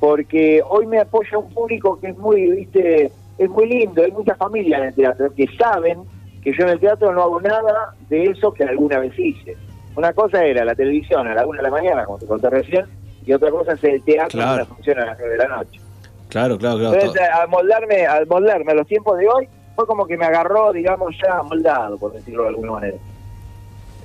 Porque 0.00 0.62
hoy 0.68 0.86
me 0.86 1.00
apoya 1.00 1.38
un 1.38 1.48
público 1.50 1.98
que 1.98 2.08
es 2.08 2.18
muy, 2.18 2.50
viste, 2.50 3.10
es 3.38 3.50
muy 3.50 3.66
lindo, 3.66 4.02
hay 4.02 4.12
muchas 4.12 4.36
familias 4.36 4.80
en 4.80 4.88
el 4.88 4.94
teatro 4.94 5.34
que 5.34 5.46
saben 5.56 6.00
que 6.42 6.52
yo 6.52 6.64
en 6.64 6.70
el 6.70 6.80
teatro 6.80 7.12
no 7.12 7.22
hago 7.22 7.40
nada 7.40 7.94
de 8.08 8.24
eso 8.24 8.52
que 8.52 8.64
alguna 8.64 8.98
vez 8.98 9.18
hice. 9.18 9.56
Una 9.96 10.12
cosa 10.12 10.44
era 10.44 10.64
la 10.64 10.74
televisión 10.74 11.26
a 11.26 11.34
la 11.34 11.46
una 11.46 11.58
de 11.58 11.62
la 11.64 11.70
mañana, 11.70 12.04
como 12.04 12.18
te 12.18 12.26
conté 12.26 12.50
recién, 12.50 12.84
y 13.24 13.32
otra 13.32 13.50
cosa 13.50 13.72
es 13.72 13.82
el 13.84 14.02
teatro 14.02 14.38
claro. 14.38 14.58
la 14.58 14.64
función 14.66 14.98
a 15.00 15.06
las 15.06 15.18
nueve 15.18 15.32
de 15.32 15.38
la 15.38 15.56
noche. 15.56 15.80
Claro, 16.28 16.58
claro, 16.58 16.78
claro. 16.78 16.94
Entonces, 16.94 17.22
al 17.32 17.48
moldarme, 17.48 18.06
al 18.06 18.26
moldarme 18.26 18.72
a 18.72 18.74
los 18.74 18.86
tiempos 18.86 19.18
de 19.18 19.28
hoy, 19.28 19.48
fue 19.74 19.86
como 19.86 20.06
que 20.06 20.16
me 20.16 20.24
agarró, 20.24 20.72
digamos, 20.72 21.14
ya 21.22 21.42
moldado, 21.42 21.98
por 21.98 22.12
decirlo 22.12 22.42
de 22.44 22.48
alguna 22.48 22.72
manera. 22.72 22.96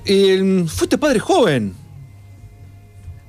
Y 0.04 0.36
mm, 0.36 0.66
fuiste 0.66 0.98
padre 0.98 1.18
joven. 1.18 1.74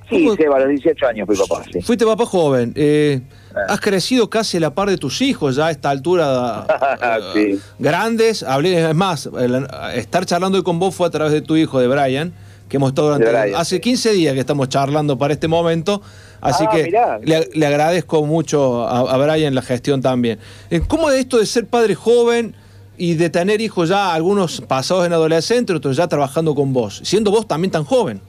Sí, 0.08 0.28
sí, 0.36 0.44
a 0.44 0.58
los 0.58 0.68
18 0.68 1.06
años 1.06 1.26
fui 1.26 1.36
papá. 1.36 1.64
Sí. 1.72 1.80
Fuiste 1.80 2.04
papá 2.04 2.26
joven. 2.26 2.72
Eh, 2.76 3.22
ah. 3.54 3.60
Has 3.70 3.80
crecido 3.80 4.28
casi 4.28 4.58
a 4.58 4.60
la 4.60 4.74
par 4.74 4.90
de 4.90 4.98
tus 4.98 5.22
hijos 5.22 5.56
ya 5.56 5.66
a 5.66 5.70
esta 5.70 5.90
altura. 5.90 6.66
sí. 7.34 7.58
Grandes. 7.78 8.42
Hablé, 8.42 8.90
es 8.90 8.94
más, 8.94 9.28
estar 9.94 10.26
charlando 10.26 10.58
hoy 10.58 10.64
con 10.64 10.78
vos 10.78 10.94
fue 10.94 11.06
a 11.06 11.10
través 11.10 11.32
de 11.32 11.40
tu 11.40 11.56
hijo, 11.56 11.80
de 11.80 11.88
Brian 11.88 12.34
que 12.68 12.76
hemos 12.76 12.90
estado 12.90 13.16
durante. 13.16 13.54
hace 13.54 13.80
15 13.80 14.12
días 14.12 14.34
que 14.34 14.40
estamos 14.40 14.68
charlando 14.68 15.18
para 15.18 15.34
este 15.34 15.48
momento, 15.48 16.02
así 16.44 16.64
ah, 16.68 17.18
que 17.20 17.50
Le, 17.54 17.66
agradezco 17.66 18.24
mucho 18.24 18.86
a, 18.86 19.16
Brian 19.16 19.54
la 19.54 19.62
gestión 19.62 20.00
también. 20.00 20.38
Eh, 20.70 20.80
¿Cómo 20.86 21.10
es 21.10 21.20
esto 21.20 21.38
de 21.38 21.46
ser 21.46 21.66
padre 21.66 21.94
joven 21.94 22.54
y 22.96 23.14
de 23.14 23.30
tener 23.30 23.60
hijos 23.60 23.88
ya, 23.88 24.14
algunos 24.14 24.60
pasados 24.60 25.06
en 25.06 25.12
adolescente, 25.12 25.72
otros 25.72 25.96
ya 25.96 26.06
trabajando 26.06 26.54
con 26.54 26.72
vos, 26.72 27.00
siendo 27.04 27.30
vos 27.30 27.48
también 27.48 27.70
tan 27.70 27.84
joven? 27.84 28.20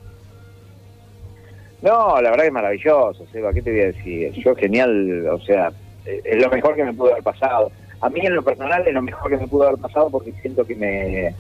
No, 1.81 2.19
la 2.19 2.31
verdad 2.31 2.48
es 2.48 2.51
maravilloso, 2.51 3.25
Seba, 3.31 3.53
¿qué 3.53 3.62
te 3.62 3.72
voy 3.72 3.81
a 3.81 3.86
decir? 3.88 4.31
Yo 4.31 4.55
genial, 4.55 5.27
o 5.27 5.39
sea, 5.41 5.72
es 6.05 6.41
lo 6.41 6.50
mejor 6.50 6.75
que 6.75 6.84
me 6.84 6.93
pudo 6.93 7.12
haber 7.12 7.24
pasado. 7.24 7.72
A 8.01 8.10
mí 8.10 8.22
en 8.24 8.36
lo 8.36 8.43
personal 8.43 8.88
es 8.88 8.93
lo 8.93 9.01
mejor 9.01 9.29
que 9.29 9.38
me 9.38 9.48
pudo 9.48 9.67
haber 9.67 9.79
pasado 9.79 10.10
porque 10.10 10.31
siento 10.41 10.65
que 10.65 10.75
me 10.75 11.36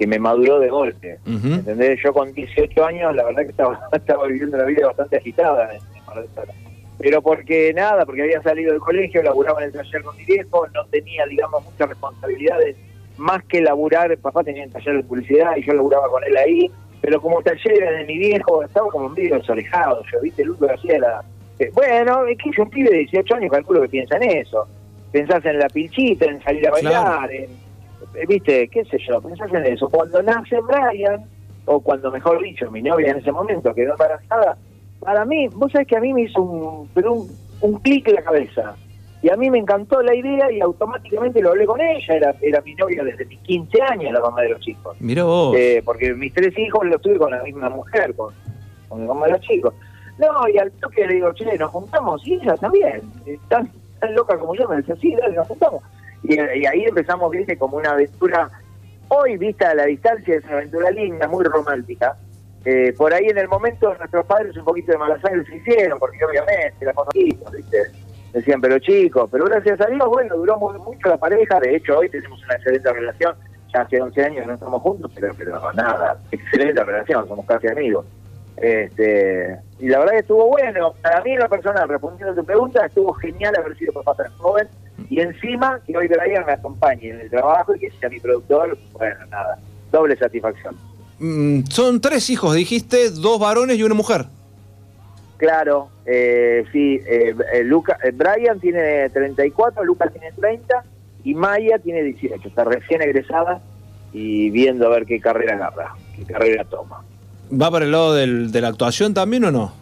que 0.00 0.06
me 0.06 0.18
maduró 0.18 0.58
de 0.58 0.70
golpe. 0.70 1.18
¿Entendés? 1.26 2.00
Yo 2.02 2.14
con 2.14 2.32
18 2.32 2.86
años, 2.86 3.14
la 3.14 3.22
verdad 3.22 3.42
que 3.42 3.50
estaba, 3.50 3.78
estaba 3.92 4.26
viviendo 4.28 4.56
una 4.56 4.64
vida 4.64 4.86
bastante 4.86 5.18
agitada 5.18 5.74
en, 5.74 5.80
Pero 6.98 7.22
porque 7.22 7.72
nada, 7.72 8.04
porque 8.04 8.22
había 8.22 8.42
salido 8.42 8.72
del 8.72 8.80
colegio, 8.80 9.22
laburaba 9.22 9.60
en 9.60 9.68
el 9.68 9.72
taller 9.72 10.02
con 10.02 10.16
mi 10.16 10.24
viejo, 10.24 10.66
no 10.74 10.84
tenía, 10.86 11.24
digamos, 11.26 11.64
muchas 11.64 11.88
responsabilidades, 11.88 12.76
más 13.16 13.42
que 13.44 13.62
laburar, 13.62 14.16
papá 14.18 14.44
tenía 14.44 14.64
el 14.64 14.72
taller 14.72 14.96
de 14.96 15.04
publicidad 15.04 15.56
y 15.56 15.64
yo 15.64 15.72
laburaba 15.72 16.08
con 16.08 16.22
él 16.24 16.36
ahí, 16.36 16.70
pero 17.00 17.20
como 17.20 17.42
taller 17.42 17.82
era 17.82 17.92
de 17.92 18.04
mi 18.04 18.18
viejo, 18.18 18.62
estaba 18.62 18.88
como 18.88 19.08
medio 19.08 19.36
desolejado, 19.36 20.02
yo, 20.12 20.20
viste, 20.20 20.44
que 20.44 20.72
hacía 20.72 20.98
la... 20.98 21.24
Eh, 21.58 21.70
bueno, 21.74 22.26
es 22.26 22.38
que 22.38 22.50
yo 22.56 22.62
un 22.62 22.70
pibe 22.70 22.90
de 22.90 22.98
18 22.98 23.34
años 23.34 23.50
calculo 23.50 23.82
que 23.82 23.88
piensa 23.88 24.16
en 24.16 24.38
eso. 24.38 24.66
Pensás 25.12 25.44
en 25.44 25.58
la 25.58 25.68
pilchita, 25.68 26.26
en 26.26 26.42
salir 26.42 26.66
a 26.68 26.70
bailar, 26.70 27.30
en 27.32 27.50
eh, 28.14 28.26
viste, 28.26 28.68
qué 28.68 28.84
sé 28.84 28.98
yo, 29.06 29.20
pensás 29.20 29.52
en 29.52 29.66
eso. 29.66 29.88
Cuando 29.88 30.22
nace 30.22 30.58
Brian, 30.60 31.24
o 31.66 31.80
cuando 31.80 32.10
mejor 32.10 32.42
dicho, 32.42 32.70
mi 32.70 32.82
novia 32.82 33.10
en 33.10 33.18
ese 33.18 33.32
momento 33.32 33.74
quedó 33.74 33.92
embarazada, 33.92 34.56
para 35.00 35.24
mí, 35.24 35.48
vos 35.48 35.72
sabés 35.72 35.88
que 35.88 35.96
a 35.96 36.00
mí 36.00 36.12
me 36.12 36.22
hizo 36.22 36.40
un, 36.42 36.88
pero 36.94 37.12
un, 37.14 37.30
un 37.60 37.80
clic 37.80 38.08
en 38.08 38.14
la 38.16 38.22
cabeza. 38.22 38.76
Y 39.22 39.28
a 39.28 39.36
mí 39.36 39.50
me 39.50 39.58
encantó 39.58 40.00
la 40.00 40.14
idea 40.14 40.50
y 40.50 40.60
automáticamente 40.60 41.42
lo 41.42 41.50
hablé 41.50 41.66
con 41.66 41.80
ella. 41.80 42.14
Era, 42.14 42.34
era 42.40 42.60
mi 42.62 42.74
novia 42.74 43.04
desde 43.04 43.26
mis 43.26 43.38
15 43.40 43.82
años, 43.82 44.12
la 44.12 44.20
mamá 44.20 44.40
de 44.42 44.50
los 44.50 44.60
chicos. 44.60 44.96
Mira 45.00 45.24
vos. 45.24 45.54
Eh, 45.56 45.82
porque 45.84 46.14
mis 46.14 46.32
tres 46.32 46.56
hijos 46.58 46.86
los 46.86 47.00
tuve 47.02 47.18
con 47.18 47.30
la 47.30 47.42
misma 47.42 47.68
mujer, 47.68 48.14
con, 48.14 48.32
con 48.88 49.00
mi 49.00 49.06
mamá 49.06 49.26
de 49.26 49.32
los 49.32 49.40
chicos. 49.42 49.74
No, 50.18 50.48
y 50.48 50.58
al 50.58 50.70
toque 50.72 51.06
le 51.06 51.14
digo, 51.14 51.32
che, 51.34 51.58
nos 51.58 51.70
juntamos 51.70 52.26
y 52.26 52.34
ella 52.34 52.54
también. 52.54 53.02
Están 53.26 53.70
tan 54.00 54.14
loca 54.14 54.38
como 54.38 54.54
yo? 54.54 54.66
Me 54.68 54.76
decía, 54.76 54.96
sí, 54.96 55.14
dale, 55.14 55.36
nos 55.36 55.48
juntamos. 55.48 55.82
Y, 56.22 56.34
y 56.34 56.66
ahí 56.66 56.84
empezamos, 56.84 57.30
viste, 57.30 57.58
como 57.58 57.76
una 57.76 57.90
aventura, 57.90 58.50
hoy 59.08 59.36
vista 59.36 59.70
a 59.70 59.74
la 59.74 59.84
distancia, 59.84 60.36
es 60.36 60.44
una 60.44 60.54
aventura 60.54 60.90
linda, 60.90 61.28
muy 61.28 61.44
romántica. 61.44 62.16
Eh, 62.64 62.92
por 62.96 63.12
ahí 63.14 63.26
en 63.26 63.38
el 63.38 63.48
momento 63.48 63.94
nuestros 63.94 64.26
padres 64.26 64.54
un 64.56 64.64
poquito 64.64 64.92
de 64.92 64.98
mala 64.98 65.18
sangre 65.20 65.44
se 65.46 65.56
hicieron, 65.56 65.98
porque 65.98 66.22
obviamente 66.24 66.84
la 66.84 66.92
conocimos, 66.92 67.50
¿viste? 67.52 67.78
Decían, 68.32 68.60
pero 68.60 68.78
chicos, 68.78 69.28
pero 69.32 69.46
gracias 69.46 69.80
a 69.80 69.86
Dios, 69.86 70.06
bueno, 70.08 70.36
duró 70.36 70.58
mucho 70.58 71.08
la 71.08 71.16
pareja, 71.16 71.58
de 71.58 71.76
hecho 71.76 71.98
hoy 71.98 72.08
tenemos 72.10 72.42
una 72.44 72.54
excelente 72.54 72.92
relación, 72.92 73.34
ya 73.72 73.80
hace 73.80 74.00
11 74.00 74.24
años 74.24 74.46
no 74.46 74.54
estamos 74.54 74.82
juntos, 74.82 75.10
pero, 75.14 75.34
pero 75.36 75.72
nada, 75.72 76.18
excelente 76.30 76.84
relación, 76.84 77.26
somos 77.26 77.46
casi 77.46 77.68
amigos. 77.68 78.04
Este, 78.58 79.58
y 79.78 79.88
la 79.88 80.00
verdad 80.00 80.12
que 80.12 80.18
estuvo 80.18 80.48
bueno, 80.48 80.92
para 81.00 81.22
mí 81.22 81.32
en 81.32 81.40
lo 81.40 81.48
personal, 81.48 81.88
respondiendo 81.88 82.32
a 82.32 82.36
tu 82.36 82.44
pregunta, 82.44 82.84
estuvo 82.84 83.14
genial 83.14 83.56
haber 83.56 83.76
sido 83.78 83.94
papá 83.94 84.22
tan 84.22 84.32
joven, 84.36 84.68
y 85.08 85.20
encima 85.20 85.80
que 85.86 85.96
hoy 85.96 86.08
Brian 86.08 86.44
me 86.44 86.52
acompañe 86.52 87.08
en 87.08 87.20
el 87.20 87.30
trabajo 87.30 87.74
y 87.74 87.80
que 87.80 87.90
sea 87.92 88.10
mi 88.10 88.20
productor, 88.20 88.76
bueno, 88.92 89.26
nada, 89.26 89.58
doble 89.90 90.14
satisfacción. 90.16 90.76
Mm, 91.20 91.64
son 91.68 92.00
tres 92.00 92.30
hijos, 92.30 92.54
dijiste, 92.54 93.10
dos 93.10 93.38
varones 93.38 93.76
y 93.78 93.82
una 93.82 93.94
mujer. 93.94 94.26
Claro, 95.36 95.88
eh, 96.06 96.64
sí, 96.72 97.00
eh, 97.06 97.34
eh, 97.52 97.62
Luca, 97.62 97.98
eh, 98.02 98.10
Brian 98.12 98.58
tiene 98.58 99.08
34, 99.10 99.84
Lucas 99.84 100.12
tiene 100.12 100.32
30 100.32 100.84
y 101.24 101.34
Maya 101.34 101.78
tiene 101.78 102.02
18, 102.02 102.48
está 102.48 102.64
recién 102.64 103.02
egresada 103.02 103.60
y 104.12 104.50
viendo 104.50 104.86
a 104.86 104.90
ver 104.90 105.06
qué 105.06 105.20
carrera 105.20 105.54
agarra, 105.54 105.94
qué 106.16 106.24
carrera 106.24 106.64
toma. 106.64 107.04
¿Va 107.52 107.70
para 107.70 107.84
el 107.84 107.92
lado 107.92 108.14
del, 108.14 108.50
de 108.50 108.60
la 108.60 108.68
actuación 108.68 109.14
también 109.14 109.44
o 109.44 109.50
no? 109.50 109.72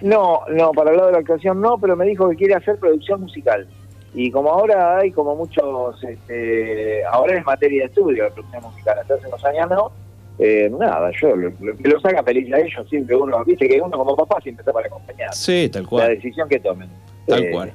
No, 0.00 0.40
no, 0.50 0.72
para 0.72 0.90
el 0.90 0.96
lado 0.96 1.08
de 1.08 1.14
la 1.14 1.20
actuación 1.20 1.60
no, 1.60 1.78
pero 1.78 1.96
me 1.96 2.04
dijo 2.06 2.28
que 2.28 2.36
quiere 2.36 2.54
hacer 2.54 2.76
producción 2.78 3.20
musical. 3.20 3.66
Y 4.14 4.30
como 4.30 4.50
ahora 4.50 4.98
hay 4.98 5.10
como 5.10 5.34
muchos, 5.34 6.02
este, 6.04 7.04
ahora 7.04 7.36
es 7.36 7.44
materia 7.44 7.82
de 7.82 7.86
estudio 7.86 8.24
la 8.24 8.30
producción 8.30 8.62
musical, 8.62 8.98
hasta 8.98 9.14
hace 9.14 9.26
unos 9.26 9.44
años 9.44 9.70
no, 9.70 10.03
eh, 10.38 10.70
nada, 10.78 11.10
yo 11.20 11.36
lo, 11.36 11.50
lo- 11.60 11.76
que 11.76 11.88
los 11.88 12.04
haga 12.04 12.22
feliz 12.22 12.52
a 12.52 12.58
ellos, 12.58 12.86
siempre 12.90 13.14
uno, 13.16 13.44
viste 13.44 13.68
que 13.68 13.80
uno 13.80 13.96
como 13.96 14.16
papá 14.16 14.40
siempre 14.42 14.62
está 14.62 14.72
para 14.72 14.86
acompañar. 14.88 15.32
Sí, 15.34 15.68
tal 15.72 15.82
La 15.84 15.88
cual. 15.88 16.08
decisión 16.08 16.48
que 16.48 16.58
tomen. 16.60 16.88
Tal 17.26 17.42
Eh, 17.44 17.50
cual. 17.50 17.72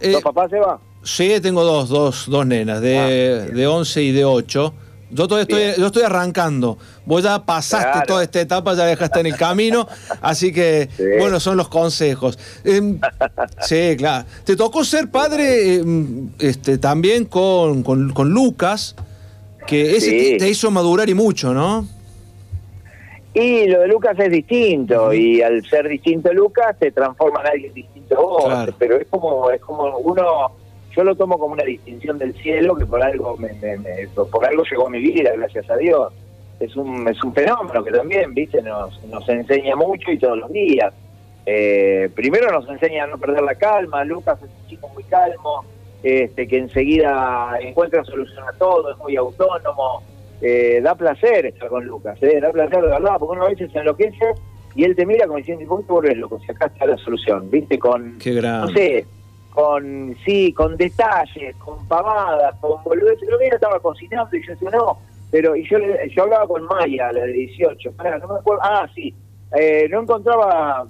Eh, 0.00 0.12
¿Los 0.12 0.22
papás 0.22 0.50
se 0.50 0.58
va? 0.58 0.78
sí, 1.02 1.32
tengo 1.40 1.62
dos, 1.64 1.88
dos, 1.88 2.26
dos 2.28 2.46
nenas, 2.46 2.80
de, 2.80 2.98
Ah, 2.98 3.52
de 3.54 3.66
11 3.66 4.02
y 4.02 4.12
de 4.12 4.24
8. 4.24 4.74
Yo 5.14 5.28
todavía 5.28 5.42
estoy, 5.42 5.58
Bien. 5.62 5.74
yo 5.76 5.86
estoy 5.86 6.02
arrancando. 6.04 6.78
Vos 7.04 7.22
ya 7.22 7.44
pasaste 7.44 7.90
Claro. 7.92 8.06
toda 8.06 8.22
esta 8.22 8.40
etapa, 8.40 8.72
ya 8.74 8.86
dejaste 8.86 9.20
en 9.20 9.26
el 9.26 9.36
camino. 9.36 9.86
así 10.22 10.52
que, 10.54 10.88
Sí. 10.96 11.02
bueno, 11.18 11.38
son 11.38 11.58
los 11.58 11.68
consejos. 11.68 12.38
Em, 12.64 12.98
sí, 13.60 13.94
claro. 13.98 14.24
Te 14.44 14.56
tocó 14.56 14.84
ser 14.84 15.10
padre 15.10 15.74
em, 15.76 16.30
este, 16.38 16.78
también 16.78 17.26
con, 17.26 17.82
con, 17.82 18.10
con 18.14 18.30
Lucas, 18.30 18.96
que 19.66 19.96
ese 19.96 20.10
Sí. 20.10 20.36
te, 20.38 20.48
hizo 20.48 20.70
madurar 20.70 21.08
y 21.08 21.14
mucho, 21.14 21.52
¿no? 21.54 21.86
Y 23.34 23.66
lo 23.66 23.80
de 23.80 23.88
Lucas 23.88 24.18
es 24.18 24.30
distinto, 24.30 25.12
y 25.14 25.40
al 25.40 25.64
ser 25.64 25.88
distinto 25.88 26.32
Lucas 26.34 26.76
te 26.78 26.92
transforma 26.92 27.40
en 27.40 27.46
alguien 27.46 27.72
distinto 27.74 28.16
vos, 28.20 28.44
Claro. 28.44 28.74
pero 28.78 28.96
es 28.96 29.06
como, 29.08 29.50
es 29.50 29.60
como 29.62 29.96
uno, 29.98 30.50
yo 30.94 31.02
lo 31.04 31.14
tomo 31.16 31.38
como 31.38 31.54
una 31.54 31.64
distinción 31.64 32.18
del 32.18 32.34
cielo 32.34 32.74
que 32.76 32.84
por 32.84 33.02
algo 33.02 33.36
me, 33.38 33.52
me- 33.54 33.78
me- 33.78 34.06
por 34.08 34.44
algo 34.44 34.64
llegó 34.70 34.86
a 34.86 34.90
mi 34.90 35.00
vida, 35.00 35.30
gracias 35.34 35.68
a 35.70 35.76
Dios. 35.76 36.12
Es 36.60 36.76
un, 36.76 37.08
es 37.08 37.22
un 37.24 37.32
fenómeno 37.32 37.82
que 37.82 37.90
también, 37.90 38.34
viste, 38.34 38.60
nos, 38.60 39.02
nos 39.04 39.26
enseña 39.28 39.74
mucho 39.76 40.12
y 40.12 40.18
todos 40.18 40.36
los 40.38 40.52
días. 40.52 40.92
Eh, 41.46 42.08
primero 42.14 42.52
nos 42.52 42.68
enseña 42.68 43.04
a 43.04 43.06
no 43.06 43.18
perder 43.18 43.42
la 43.42 43.54
calma, 43.54 44.04
Lucas 44.04 44.38
es 44.42 44.50
un 44.62 44.68
chico 44.68 44.88
muy 44.90 45.02
calmo, 45.04 45.64
este, 46.02 46.48
que 46.48 46.58
enseguida 46.58 47.58
encuentra 47.60 48.04
solución 48.04 48.44
a 48.48 48.52
todo, 48.58 48.90
es 48.90 48.98
muy 48.98 49.16
autónomo, 49.16 50.02
eh, 50.40 50.80
da 50.82 50.94
placer 50.94 51.46
estar 51.46 51.68
con 51.68 51.84
Lucas, 51.84 52.18
eh, 52.22 52.40
da 52.40 52.50
placer 52.50 52.82
de 52.82 52.88
verdad, 52.88 53.16
porque 53.18 53.36
uno 53.36 53.44
a 53.44 53.48
veces 53.48 53.70
se 53.70 53.78
enloquece 53.78 54.34
y 54.74 54.84
él 54.84 54.96
te 54.96 55.06
mira 55.06 55.26
como 55.26 55.38
diciendo, 55.38 55.64
¿por 55.66 55.80
qué 55.80 55.86
te 55.86 55.92
volvés 55.92 56.16
loco? 56.16 56.40
Si 56.40 56.50
acá 56.50 56.66
está 56.66 56.86
la 56.86 56.96
solución, 56.98 57.50
¿viste? 57.50 57.78
Con, 57.78 58.18
Qué 58.18 58.32
no 58.40 58.68
sé, 58.68 59.06
con, 59.50 60.16
sí, 60.24 60.52
con 60.52 60.76
detalles, 60.76 61.54
con 61.56 61.86
pavadas, 61.86 62.54
con 62.60 62.82
boludeces. 62.82 63.28
Lo 63.28 63.38
que 63.38 63.46
ella 63.46 63.54
estaba 63.56 63.78
cocinando 63.80 64.34
y 64.36 64.44
yo 64.44 64.52
decía, 64.52 64.70
no, 64.70 64.98
pero, 65.30 65.54
y 65.54 65.68
yo, 65.68 65.78
yo 66.10 66.22
hablaba 66.22 66.46
con 66.46 66.64
Maya, 66.64 67.12
la 67.12 67.20
de 67.24 67.32
18, 67.32 67.92
pará, 67.92 68.18
no 68.18 68.28
me 68.28 68.38
acuerdo, 68.40 68.62
ah, 68.64 68.88
sí, 68.94 69.14
eh, 69.58 69.86
no 69.90 70.02
encontraba 70.02 70.86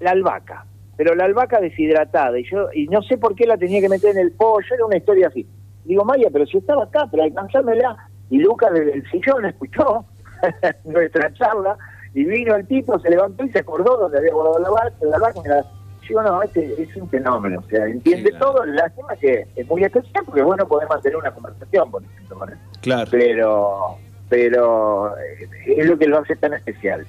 la 0.00 0.10
albahaca, 0.10 0.66
pero 1.02 1.16
la 1.16 1.24
albahaca 1.24 1.60
deshidratada, 1.60 2.38
y 2.38 2.48
yo, 2.48 2.68
y 2.72 2.86
no 2.86 3.02
sé 3.02 3.18
por 3.18 3.34
qué 3.34 3.44
la 3.44 3.56
tenía 3.56 3.80
que 3.80 3.88
meter 3.88 4.10
en 4.10 4.18
el 4.18 4.30
pollo, 4.30 4.64
era 4.72 4.86
una 4.86 4.98
historia 4.98 5.26
así. 5.26 5.44
Digo, 5.84 6.04
Maya, 6.04 6.28
pero 6.32 6.46
si 6.46 6.58
estaba 6.58 6.84
acá, 6.84 7.08
pero 7.10 7.24
alcanzármela. 7.24 7.96
Y 8.30 8.38
Lucas 8.38 8.70
desde 8.72 8.92
el 8.92 9.10
sillón 9.10 9.44
escuchó 9.44 10.04
nuestra 10.84 11.32
charla, 11.34 11.76
y 12.14 12.24
vino 12.24 12.54
el 12.54 12.68
tipo, 12.68 13.00
se 13.00 13.10
levantó 13.10 13.44
y 13.44 13.50
se 13.50 13.58
acordó 13.58 13.96
donde 13.96 14.18
había 14.18 14.32
guardado 14.32 14.60
la 14.60 14.68
albahaca, 14.68 14.96
la 15.00 15.16
albahaca, 15.16 15.66
Digo, 16.08 16.22
no, 16.22 16.40
este 16.40 16.80
es 16.80 16.96
un 16.96 17.08
fenómeno, 17.08 17.58
o 17.58 17.68
sea, 17.68 17.84
entiende 17.86 18.30
Sí, 18.30 18.38
todo, 18.38 18.64
lástima 18.64 19.16
que 19.16 19.46
es 19.56 19.66
muy 19.66 19.82
especial, 19.82 20.24
porque 20.24 20.42
bueno, 20.42 20.68
podés 20.68 20.88
mantener 20.88 21.16
una 21.16 21.32
conversación, 21.32 21.90
por 21.90 22.04
ejemplo, 22.04 22.38
con 22.38 22.50
él. 22.50 22.58
Claro. 22.80 23.08
Pero, 23.10 23.96
pero 24.28 25.18
eh, 25.18 25.48
es 25.66 25.86
lo 25.86 25.98
que 25.98 26.06
lo 26.06 26.18
hace 26.18 26.36
tan 26.36 26.52
especial. 26.52 27.04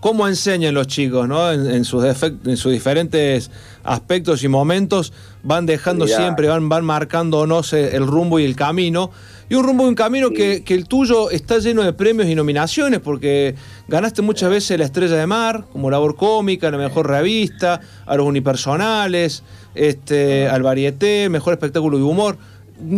¿Cómo, 0.00 0.28
enseñan 0.28 0.74
los 0.74 0.86
chicos, 0.86 1.26
¿no? 1.26 1.50
En, 1.50 1.70
en 1.70 1.84
sus 1.84 2.02
defect- 2.04 2.46
en 2.46 2.56
sus 2.56 2.72
diferentes 2.72 3.50
aspectos 3.82 4.42
y 4.44 4.48
momentos 4.48 5.12
van 5.42 5.66
dejando 5.66 6.04
Mirá. 6.04 6.16
siempre, 6.18 6.48
van, 6.48 6.68
van 6.68 6.84
marcándonos 6.84 7.72
el, 7.72 8.06
rumbo 8.06 8.38
y 8.38 8.44
el 8.44 8.54
camino. 8.56 9.10
Y 9.48 9.54
un 9.56 9.64
rumbo 9.64 9.84
y 9.84 9.88
un 9.88 9.94
camino 9.94 10.28
Sí. 10.28 10.34
que, 10.34 10.62
que 10.64 10.74
el 10.74 10.86
tuyo 10.86 11.30
está 11.30 11.58
lleno 11.58 11.82
de 11.82 11.92
premios 11.92 12.28
y 12.28 12.34
nominaciones, 12.34 13.00
porque 13.00 13.54
ganaste 13.88 14.22
muchas 14.22 14.50
veces 14.50 14.78
la 14.78 14.84
Estrella 14.86 15.16
de 15.16 15.26
Mar, 15.26 15.64
como 15.72 15.90
labor 15.90 16.16
cómica, 16.16 16.70
la 16.70 16.78
mejor 16.78 17.08
revista, 17.08 17.80
a 18.06 18.16
los 18.16 18.26
unipersonales, 18.26 19.42
este, 19.74 20.48
al 20.48 20.62
varieté, 20.62 21.28
mejor 21.28 21.52
espectáculo 21.54 21.98
de 21.98 22.04
humor. 22.04 22.38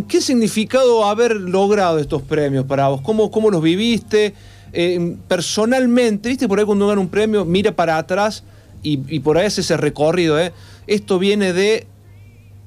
¿Qué 0.08 0.20
significado 0.20 1.04
haber 1.04 1.36
logrado 1.36 1.98
estos 1.98 2.22
premios 2.22 2.64
para 2.64 2.88
vos? 2.88 3.00
¿Cómo, 3.02 3.30
cómo 3.30 3.50
los 3.50 3.60
viviste? 3.62 4.34
Eh, 4.78 5.16
personalmente, 5.26 6.28
¿viste? 6.28 6.46
Por 6.46 6.58
ahí 6.58 6.66
cuando 6.66 6.86
gana 6.86 7.00
un 7.00 7.08
premio, 7.08 7.46
mira 7.46 7.72
para 7.72 7.96
atrás 7.96 8.44
y, 8.82 9.00
y 9.08 9.20
por 9.20 9.38
ahí 9.38 9.46
hace 9.46 9.62
ese 9.62 9.78
recorrido. 9.78 10.38
¿eh? 10.38 10.52
Esto 10.86 11.18
viene 11.18 11.54
de 11.54 11.86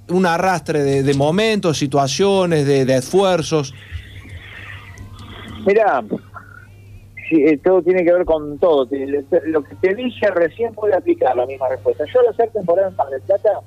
un 0.08 0.26
arrastre 0.26 0.82
de, 0.82 1.04
de 1.04 1.14
momentos, 1.14 1.78
situaciones, 1.78 2.66
de, 2.66 2.84
de 2.86 2.96
esfuerzos. 2.98 3.76
Mira, 5.68 6.04
eh, 7.32 7.58
todo 7.64 7.84
tiene 7.84 8.04
que 8.04 8.12
ver 8.12 8.26
con 8.26 8.58
todo. 8.58 8.88
Lo 9.46 9.64
que 9.64 9.76
te 9.76 9.94
dije 9.94 10.32
recién 10.32 10.74
puede 10.74 10.96
aplicar 10.96 11.36
la 11.38 11.46
misma 11.46 11.70
respuesta. 11.70 12.06
Yo 12.12 12.22
al 12.22 12.28
hacer 12.30 12.50
temporada 12.50 12.90
en 12.90 12.96
Mar 12.96 13.10
del 13.10 13.22
Plata 13.22 13.60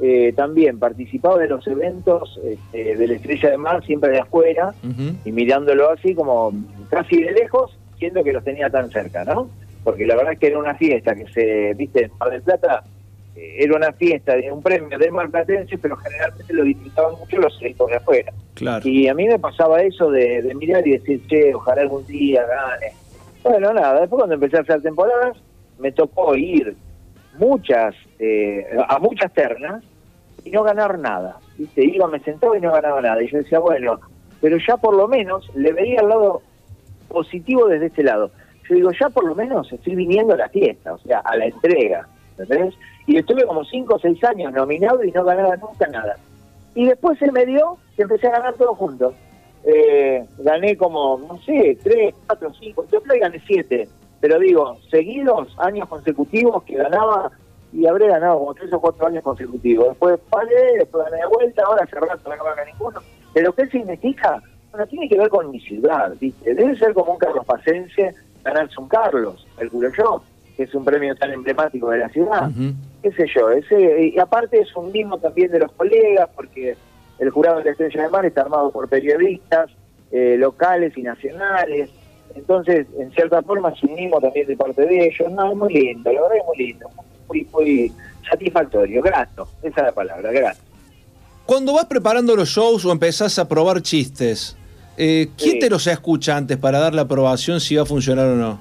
eh, 0.00 0.34
también 0.36 0.78
participaba 0.78 1.38
de 1.38 1.48
los 1.48 1.66
eventos 1.66 2.38
este, 2.44 2.94
de 2.96 3.06
la 3.06 3.14
Estrella 3.14 3.50
de 3.52 3.56
Mar, 3.56 3.82
siempre 3.86 4.10
de 4.10 4.18
afuera, 4.20 4.74
Ujú. 4.84 5.16
y 5.24 5.32
mirándolo 5.32 5.90
así 5.90 6.14
como 6.14 6.52
casi 6.90 7.22
de 7.22 7.32
lejos, 7.32 7.75
siendo 7.98 8.22
que 8.22 8.32
los 8.32 8.44
tenía 8.44 8.70
tan 8.70 8.90
cerca, 8.90 9.24
¿no? 9.24 9.48
Porque 9.84 10.06
la 10.06 10.16
verdad 10.16 10.32
es 10.32 10.38
que 10.38 10.48
era 10.48 10.58
una 10.58 10.74
fiesta 10.74 11.14
que 11.14 11.26
se, 11.28 11.74
viste, 11.74 12.04
en 12.04 12.10
Mar 12.18 12.30
del 12.30 12.42
Plata, 12.42 12.82
eh, 13.36 13.56
era 13.58 13.76
una 13.76 13.92
fiesta 13.92 14.34
de 14.34 14.50
un 14.50 14.62
premio 14.62 14.98
de 14.98 15.10
marplatense, 15.10 15.78
pero 15.78 15.96
generalmente 15.96 16.52
lo 16.52 16.64
disfrutaban 16.64 17.18
mucho 17.18 17.38
los 17.38 17.60
eventos 17.60 17.88
de 17.88 17.96
afuera. 17.96 18.32
Claro. 18.54 18.88
Y 18.88 19.08
a 19.08 19.14
mí 19.14 19.26
me 19.26 19.38
pasaba 19.38 19.82
eso 19.82 20.10
de, 20.10 20.42
de 20.42 20.54
mirar 20.54 20.86
y 20.86 20.92
decir, 20.92 21.26
che, 21.28 21.54
ojalá 21.54 21.82
algún 21.82 22.06
día 22.06 22.44
gane. 22.44 22.92
Bueno, 23.42 23.72
nada, 23.72 24.00
después 24.00 24.18
cuando 24.18 24.34
empecé 24.34 24.56
a 24.56 24.60
hacer 24.60 24.82
temporadas, 24.82 25.36
me 25.78 25.92
tocó 25.92 26.34
ir 26.34 26.74
muchas, 27.38 27.94
eh, 28.18 28.66
a 28.88 28.98
muchas 28.98 29.32
ternas 29.32 29.84
y 30.44 30.50
no 30.50 30.62
ganar 30.62 30.98
nada. 30.98 31.36
¿viste? 31.56 31.84
Iba, 31.84 32.08
me 32.08 32.20
sentaba 32.20 32.56
y 32.56 32.60
no 32.60 32.72
ganaba 32.72 33.00
nada. 33.00 33.22
Y 33.22 33.30
yo 33.30 33.38
decía, 33.38 33.58
bueno, 33.58 34.00
pero 34.40 34.56
ya 34.66 34.76
por 34.76 34.94
lo 34.94 35.08
menos 35.08 35.50
le 35.54 35.72
veía 35.72 36.00
el 36.00 36.08
lado 36.08 36.42
positivo 37.06 37.66
desde 37.66 37.86
este 37.86 38.02
lado. 38.02 38.30
Yo 38.68 38.74
digo, 38.74 38.90
ya 38.92 39.08
por 39.10 39.24
lo 39.24 39.34
menos 39.34 39.72
estoy 39.72 39.94
viniendo 39.94 40.34
a 40.34 40.38
la 40.38 40.48
fiesta, 40.48 40.94
o 40.94 40.98
sea, 40.98 41.20
a 41.20 41.36
la 41.36 41.46
entrega, 41.46 42.08
¿entendés? 42.36 42.74
Y 43.06 43.16
estuve 43.16 43.44
como 43.44 43.64
cinco 43.64 43.94
o 43.94 43.98
seis 43.98 44.22
años 44.24 44.52
nominado 44.52 45.04
y 45.04 45.12
no 45.12 45.24
ganaba 45.24 45.56
nunca 45.56 45.86
nada. 45.86 46.16
Y 46.74 46.86
después 46.86 47.18
se 47.18 47.30
me 47.30 47.46
dio 47.46 47.78
que 47.96 48.02
empecé 48.02 48.26
a 48.26 48.32
ganar 48.32 48.54
todo 48.54 48.74
juntos. 48.74 49.14
Eh, 49.64 50.24
gané 50.38 50.76
como, 50.76 51.18
no 51.18 51.38
sé, 51.42 51.78
tres, 51.82 52.14
cuatro, 52.26 52.52
cinco, 52.54 52.84
yo 52.90 53.00
creo 53.02 53.20
gané 53.20 53.40
siete. 53.46 53.88
Pero 54.20 54.38
digo, 54.38 54.76
seguidos, 54.90 55.54
años 55.58 55.88
consecutivos 55.88 56.62
que 56.64 56.76
ganaba 56.76 57.30
y 57.72 57.86
habré 57.86 58.08
ganado 58.08 58.38
como 58.38 58.54
tres 58.54 58.72
o 58.72 58.80
cuatro 58.80 59.06
años 59.06 59.22
consecutivos. 59.22 59.88
Después 59.88 60.18
paré, 60.30 60.78
después 60.78 61.04
gané 61.04 61.22
de 61.22 61.28
vuelta, 61.28 61.62
ahora 61.64 61.84
hace 61.84 61.96
rato 61.96 62.28
no 62.28 62.44
gané 62.44 62.72
ninguno. 62.72 63.00
Pero 63.34 63.52
¿qué 63.52 63.66
significa? 63.66 64.42
Bueno, 64.76 64.90
tiene 64.90 65.08
que 65.08 65.16
ver 65.16 65.30
con 65.30 65.50
mi 65.50 65.58
ciudad, 65.58 66.12
¿viste? 66.20 66.54
Debe 66.54 66.76
ser 66.76 66.92
como 66.92 67.12
un 67.12 67.18
Carlos 67.18 67.46
Pacense 67.46 68.14
ganarse 68.44 68.78
un 68.78 68.88
Carlos, 68.88 69.46
calculo 69.56 69.88
yo, 69.96 70.22
que 70.54 70.64
es 70.64 70.74
un 70.74 70.84
premio 70.84 71.16
tan 71.16 71.32
emblemático 71.32 71.88
de 71.88 71.98
la 72.00 72.10
ciudad. 72.10 72.50
Qué 73.02 73.10
sé 73.12 73.26
yo, 73.34 73.50
ese, 73.52 74.08
y 74.14 74.18
aparte 74.18 74.60
es 74.60 74.76
un 74.76 74.92
mimo 74.92 75.16
también 75.16 75.50
de 75.50 75.60
los 75.60 75.72
colegas, 75.72 76.28
porque 76.36 76.76
el 77.18 77.30
jurado 77.30 77.60
de 77.60 77.64
la 77.64 77.70
Estrella 77.70 78.02
de 78.02 78.08
Mar 78.10 78.26
está 78.26 78.42
armado 78.42 78.70
por 78.70 78.86
periodistas 78.86 79.70
eh, 80.12 80.36
locales 80.38 80.92
y 80.98 81.02
nacionales, 81.02 81.88
entonces 82.34 82.86
en 82.98 83.10
cierta 83.12 83.40
forma 83.40 83.70
es 83.70 83.82
un 83.82 83.94
mimo 83.94 84.20
también 84.20 84.46
de 84.46 84.58
parte 84.58 84.84
de 84.84 85.06
ellos, 85.06 85.32
no, 85.32 85.52
es 85.52 85.56
muy 85.56 85.72
lindo, 85.72 86.12
la 86.12 86.20
verdad 86.20 86.36
es 86.36 86.44
muy 86.44 86.66
lindo, 86.66 86.90
muy, 87.28 87.48
muy 87.50 87.92
satisfactorio, 88.28 89.00
grato, 89.00 89.48
esa 89.62 89.80
es 89.80 89.86
la 89.86 89.92
palabra, 89.92 90.30
grato. 90.32 90.60
Cuando 91.46 91.72
vas 91.72 91.86
preparando 91.86 92.36
los 92.36 92.50
shows 92.50 92.84
o 92.84 92.92
empezás 92.92 93.38
a 93.38 93.48
probar 93.48 93.80
chistes, 93.80 94.58
eh, 94.96 95.28
¿quién 95.36 95.52
Sí. 95.52 95.58
te 95.58 95.70
los 95.70 95.86
escucha 95.86 96.36
antes 96.36 96.56
para 96.56 96.78
dar 96.78 96.94
la 96.94 97.02
aprobación 97.02 97.60
si 97.60 97.76
va 97.76 97.82
a 97.82 97.86
funcionar 97.86 98.26
o 98.26 98.34
no? 98.36 98.58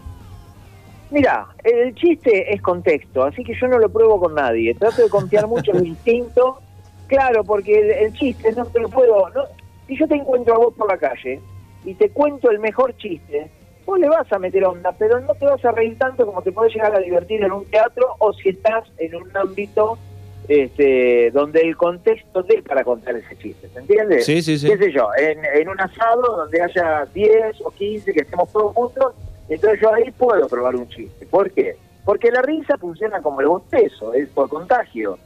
Mira, 1.12 1.48
el 1.64 1.94
chiste 1.96 2.54
es 2.54 2.62
contexto, 2.62 3.24
así 3.24 3.44
que 3.44 3.54
yo 3.60 3.68
no 3.68 3.78
lo 3.80 3.90
pruebo 3.90 4.20
con 4.20 4.34
nadie. 4.36 4.74
Trato 4.74 5.04
de 5.04 5.10
confiar 5.10 5.48
mucho 5.48 5.72
en 5.74 5.82
mi 5.84 5.88
instinto. 5.90 6.60
Claro, 7.08 7.44
porque 7.44 7.80
el, 7.80 7.92
el 7.92 8.14
chiste 8.14 8.52
no 8.54 8.66
te 8.66 8.80
lo 8.80 8.90
puedo. 8.90 9.30
No, 9.30 9.44
si 9.88 9.96
yo 9.98 10.08
te 10.08 10.16
encuentro 10.16 10.56
a 10.56 10.58
vos 10.58 10.74
por 10.74 10.90
la 10.90 10.98
calle 10.98 11.40
y 11.86 11.94
te 11.94 12.10
cuento 12.10 12.50
el 12.50 12.60
mejor 12.60 12.98
chiste, 12.98 13.50
vos 13.86 14.00
le 14.00 14.10
vas 14.10 14.30
a 14.34 14.40
meter 14.40 14.66
onda, 14.66 14.92
pero 14.98 15.20
no 15.20 15.36
te 15.36 15.46
vas 15.46 15.64
a 15.64 15.72
reír 15.72 15.96
tanto 16.00 16.26
como 16.26 16.42
te 16.42 16.52
podés 16.52 16.74
llegar 16.74 16.96
a 16.96 17.00
divertir 17.00 17.44
en 17.44 17.52
un 17.52 17.66
teatro 17.66 18.16
o 18.18 18.34
si 18.34 18.50
estás 18.50 18.84
en 18.98 19.16
un 19.16 19.38
ámbito 19.38 20.00
este, 20.48 21.32
donde 21.32 21.62
el 21.62 21.76
contexto 21.76 22.44
dé 22.44 22.62
para 22.62 22.84
contar 22.84 23.16
ese 23.16 23.38
chiste. 23.38 23.70
¿Se 23.70 23.80
entiende? 23.80 24.22
Sí, 24.22 24.42
sí, 24.42 24.58
sí. 24.58 24.68
qué 24.68 24.78
sé 24.78 24.92
yo, 24.92 25.10
en, 25.18 25.44
en 25.44 25.70
un 25.70 25.80
asado 25.80 26.38
donde 26.38 26.62
haya 26.62 27.06
10 27.14 27.62
o 27.64 27.72
15 27.72 28.14
que 28.14 28.22
estemos 28.22 28.52
todos 28.52 28.74
juntos, 28.74 29.14
entonces 29.50 29.80
yo 29.82 29.94
ahí 29.94 30.12
puedo 30.12 30.48
probar 30.48 30.76
un 30.76 30.88
chiste. 30.90 31.26
¿Por 31.26 31.52
qué? 31.52 31.78
Porque 32.04 32.32
la 32.32 32.42
risa 32.42 32.78
funciona 32.78 33.22
como 33.22 33.42
el 33.42 33.48
bostezo, 33.48 34.14
es 34.14 34.30
por 34.30 34.50
contagio. 34.50 35.18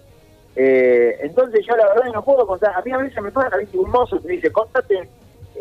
Eh, 0.56 1.18
entonces 1.22 1.66
yo 1.66 1.76
la 1.76 1.88
verdad 1.88 2.12
no 2.14 2.24
puedo 2.24 2.46
contar, 2.48 2.74
a 2.76 2.82
mí 2.82 2.92
a 2.92 2.98
veces 2.98 3.22
me 3.22 3.32
pasa, 3.32 3.56
¿viste? 3.58 3.78
un 3.78 3.90
mozo 3.92 4.20
te 4.20 4.32
dice, 4.32 4.52
contate, 4.52 5.08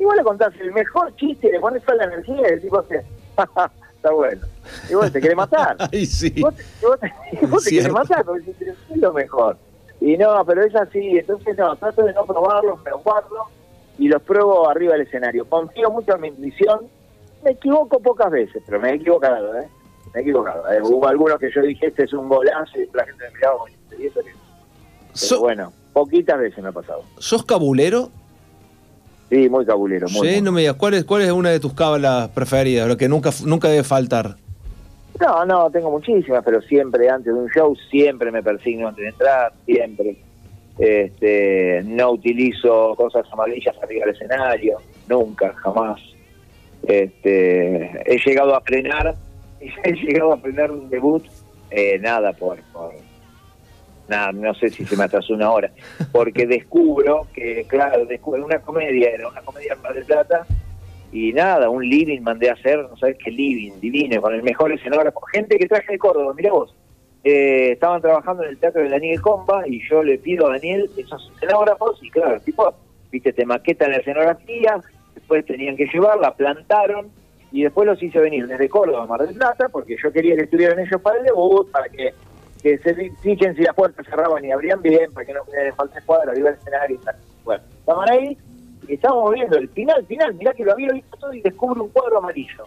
igual 0.00 0.16
le 0.16 0.24
contás 0.24 0.52
el 0.60 0.72
mejor 0.72 1.14
chiste, 1.16 1.52
le 1.52 1.60
pones 1.60 1.82
toda 1.82 1.98
la 1.98 2.04
energía 2.04 2.48
y 2.48 2.52
el 2.54 2.60
tipo 2.60 2.78
hace, 2.78 3.04
está 3.98 4.12
bueno. 4.12 4.46
Y 4.90 4.94
vos 4.94 5.12
te 5.12 5.20
quiere 5.20 5.34
matar. 5.36 5.76
Ay, 5.92 6.06
sí. 6.06 6.30
Vos 6.40 6.54
vos 6.82 6.98
te- 7.00 7.46
vos 7.46 7.64
te 7.64 7.70
querés 7.70 7.92
matar, 7.92 8.24
porque 8.24 8.50
es 8.50 8.96
lo 8.96 9.12
mejor. 9.12 9.56
Y 10.00 10.16
no, 10.16 10.44
pero 10.46 10.62
es 10.64 10.74
así, 10.76 11.18
entonces 11.18 11.56
no, 11.58 11.74
trato 11.76 12.04
de 12.04 12.12
no 12.14 12.24
probarlos, 12.24 12.82
me 12.84 12.92
guardo 12.92 13.46
y 13.98 14.06
los 14.08 14.22
pruebo 14.22 14.68
arriba 14.68 14.92
del 14.92 15.02
escenario. 15.02 15.44
Confío 15.48 15.90
mucho 15.90 16.14
en 16.14 16.20
mi 16.20 16.28
intuición, 16.28 16.86
me 17.44 17.50
equivoco 17.52 17.98
pocas 18.00 18.30
veces, 18.30 18.62
pero 18.64 18.78
me 18.80 18.90
he 18.90 18.94
equivocado, 18.94 19.58
¿eh? 19.58 19.68
Me 20.14 20.20
he 20.20 20.22
equivocado. 20.22 20.70
¿eh? 20.72 20.80
Hubo 20.82 21.06
algunos 21.08 21.38
que 21.40 21.50
yo 21.52 21.62
dije, 21.62 21.88
este 21.88 22.04
es 22.04 22.12
un 22.12 22.28
golazo, 22.28 22.78
y 22.80 22.88
la 22.94 23.04
gente 23.04 23.24
me 23.24 23.34
miraba 23.34 23.56
"¿Y 23.98 24.06
eso 24.06 24.20
qué?". 24.20 24.30
Pero 24.32 25.14
So- 25.14 25.40
bueno, 25.40 25.72
poquitas 25.92 26.38
veces 26.38 26.62
me 26.62 26.68
ha 26.68 26.72
pasado. 26.72 27.02
¿Sos 27.18 27.44
cabulero? 27.44 28.10
Sí, 29.30 29.48
muy 29.48 29.66
cabulero, 29.66 30.08
muy. 30.08 30.26
Sí, 30.26 30.34
muy. 30.34 30.42
no 30.42 30.52
me 30.52 30.60
digas, 30.62 30.76
¿cuál 30.76 30.94
es, 30.94 31.04
cuál 31.04 31.22
es 31.22 31.30
una 31.30 31.50
de 31.50 31.60
tus 31.60 31.74
cábalas 31.74 32.28
preferidas? 32.30 32.88
Lo 32.88 32.96
que 32.96 33.08
nunca, 33.08 33.30
nunca 33.44 33.68
debe 33.68 33.84
faltar. 33.84 34.36
No, 35.20 35.44
no, 35.44 35.70
tengo 35.70 35.90
muchísimas, 35.90 36.44
pero 36.44 36.62
siempre 36.62 37.10
antes 37.10 37.34
de 37.34 37.38
un 37.38 37.48
show, 37.50 37.74
siempre 37.90 38.30
me 38.30 38.42
persigno 38.42 38.88
antes 38.88 39.02
de 39.02 39.08
entrar, 39.10 39.52
siempre. 39.66 40.16
Este, 40.78 41.82
no 41.84 42.12
utilizo 42.12 42.94
cosas 42.94 43.26
amarillas 43.32 43.74
arriba 43.82 44.06
del 44.06 44.14
escenario, 44.14 44.78
nunca, 45.08 45.52
jamás. 45.54 46.00
Este, 46.86 47.90
he 48.06 48.18
llegado 48.24 48.54
a 48.54 48.60
frenar, 48.60 49.16
he 49.60 49.92
llegado 49.92 50.32
a 50.34 50.38
frenar 50.38 50.70
un 50.70 50.88
debut, 50.88 51.24
eh, 51.70 51.98
nada 51.98 52.32
por, 52.32 52.60
por 52.72 52.92
nada, 54.08 54.32
no 54.32 54.54
sé 54.54 54.70
si 54.70 54.84
se 54.84 54.96
me 54.96 55.04
atrasó 55.04 55.34
una 55.34 55.50
hora, 55.50 55.70
porque 56.12 56.46
descubro 56.46 57.26
que, 57.32 57.64
claro, 57.68 58.06
descubro 58.06 58.44
una 58.44 58.60
comedia, 58.60 59.10
era 59.10 59.28
una 59.28 59.42
comedia 59.42 59.74
en 59.74 59.82
Mar 59.82 59.94
del 59.94 60.04
Plata, 60.04 60.46
y 61.12 61.32
nada, 61.32 61.70
un 61.70 61.88
living 61.88 62.20
mandé 62.20 62.50
a 62.50 62.54
hacer, 62.54 62.78
no 62.78 62.96
sabes 62.96 63.16
qué 63.22 63.30
living, 63.30 63.80
divino, 63.80 64.20
con 64.20 64.34
el 64.34 64.42
mejor 64.42 64.72
escenógrafo, 64.72 65.20
gente 65.32 65.58
que 65.58 65.66
traje 65.66 65.92
de 65.92 65.98
Córdoba, 65.98 66.34
mira 66.36 66.52
vos, 66.52 66.74
eh, 67.24 67.72
estaban 67.72 68.00
trabajando 68.00 68.44
en 68.44 68.50
el 68.50 68.58
teatro 68.58 68.82
de 68.82 68.88
Daniel 68.88 69.20
Comba 69.20 69.66
y 69.66 69.86
yo 69.88 70.02
le 70.02 70.18
pido 70.18 70.46
a 70.46 70.52
Daniel 70.52 70.88
esos 70.96 71.30
escenógrafos 71.34 72.02
y 72.02 72.10
claro, 72.10 72.40
tipo, 72.40 72.72
viste, 73.10 73.32
te 73.32 73.44
maquetan 73.44 73.90
la 73.90 73.98
escenografía, 73.98 74.80
después 75.14 75.44
tenían 75.44 75.76
que 75.76 75.86
llevarla, 75.86 76.34
plantaron 76.34 77.10
y 77.50 77.62
después 77.62 77.86
los 77.86 78.02
hice 78.02 78.20
venir 78.20 78.46
desde 78.46 78.68
Córdoba 78.68 79.02
a 79.02 79.06
Mar 79.06 79.26
del 79.26 79.34
Plata 79.34 79.68
porque 79.68 79.96
yo 80.02 80.12
quería 80.12 80.36
que 80.36 80.42
estuvieran 80.42 80.78
ellos 80.78 81.00
para 81.00 81.18
el 81.18 81.24
debut, 81.24 81.70
para 81.70 81.88
que, 81.88 82.14
que 82.62 82.78
se 82.78 82.94
fijen 83.22 83.54
si 83.54 83.62
las 83.62 83.74
puertas 83.74 84.06
cerraban 84.06 84.44
y 84.44 84.52
abrían 84.52 84.82
bien, 84.82 85.12
para 85.12 85.26
que 85.26 85.34
no 85.34 85.40
me 85.44 85.72
falte 85.72 86.00
cuadro 86.04 86.30
arriba 86.30 86.50
del 86.50 86.58
escenario 86.58 86.96
y 86.96 87.04
tal. 87.04 87.16
Bueno, 87.44 87.62
estaban 87.78 88.10
ahí 88.10 88.36
y 88.86 88.94
estábamos 88.94 89.34
viendo 89.34 89.56
el 89.56 89.68
final, 89.68 90.04
final, 90.06 90.34
mirá 90.34 90.52
que 90.52 90.64
lo 90.64 90.72
había 90.72 90.92
visto 90.92 91.16
todo 91.16 91.32
y 91.32 91.40
descubro 91.40 91.84
un 91.84 91.90
cuadro 91.90 92.18
amarillo. 92.18 92.64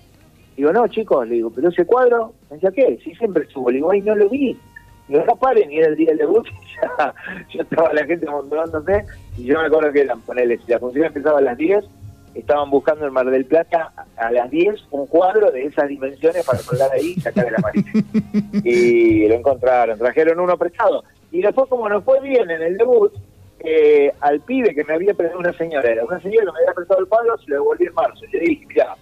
Digo, 0.55 0.71
no, 0.71 0.87
chicos, 0.87 1.27
le 1.27 1.35
digo, 1.35 1.49
pero 1.49 1.69
ese 1.69 1.85
cuadro, 1.85 2.33
me 2.49 2.57
decía, 2.57 2.71
¿qué? 2.71 2.99
Sí, 3.03 3.15
siempre 3.15 3.43
estuvo. 3.43 3.69
Le 3.69 3.77
digo, 3.77 3.91
ay, 3.91 4.01
no 4.01 4.15
lo 4.15 4.29
vi. 4.29 4.57
Digo, 5.07 5.23
no 5.25 5.35
paren, 5.35 5.71
y 5.71 5.79
era 5.79 5.87
el 5.87 5.95
día 5.95 6.09
del 6.09 6.19
debut, 6.19 6.47
ya, 6.81 7.13
estaba 7.61 7.91
la 7.93 8.05
gente 8.05 8.27
amontonándose, 8.27 9.05
y 9.37 9.45
yo 9.45 9.59
me 9.59 9.65
acuerdo 9.65 9.91
que 9.91 10.01
eran, 10.01 10.21
ponele, 10.21 10.57
si 10.59 10.71
la 10.71 10.79
función 10.79 11.05
empezaba 11.05 11.39
a 11.39 11.41
las 11.41 11.57
10, 11.57 11.83
estaban 12.35 12.69
buscando 12.69 13.05
en 13.05 13.13
Mar 13.13 13.29
del 13.29 13.45
Plata 13.45 13.93
a, 14.15 14.31
las 14.31 14.49
10 14.49 14.87
un 14.91 15.07
cuadro 15.07 15.51
de 15.51 15.65
esas 15.65 15.87
dimensiones 15.87 16.45
para 16.45 16.59
colgar 16.59 16.91
ahí 16.91 17.13
y 17.17 17.21
sacar 17.21 17.47
el 17.47 17.55
amarillo. 17.55 17.91
y 18.63 19.27
lo 19.27 19.35
encontraron, 19.35 19.97
trajeron 19.97 20.39
uno 20.39 20.57
prestado. 20.57 21.03
Y 21.31 21.41
después, 21.41 21.67
como 21.69 21.87
nos 21.87 22.03
fue 22.03 22.19
bien 22.21 22.49
en 22.49 22.61
el 22.61 22.77
debut, 22.77 23.13
eh, 23.59 24.11
al 24.21 24.41
pibe 24.41 24.73
que 24.73 24.83
me 24.83 24.93
había 24.93 25.13
prestado 25.13 25.39
una 25.39 25.53
señora, 25.53 25.89
era 25.89 26.03
una 26.03 26.19
señora 26.21 26.45
que 26.45 26.51
me 26.51 26.59
había 26.59 26.73
prestado 26.73 26.99
el 26.99 27.07
cuadro, 27.07 27.37
se 27.37 27.49
lo 27.49 27.55
devolví 27.55 27.85
en 27.85 27.93
marzo. 27.93 28.25
Y 28.25 28.37
le 28.37 28.39
dije, 28.39 28.65
mira, 28.67 28.95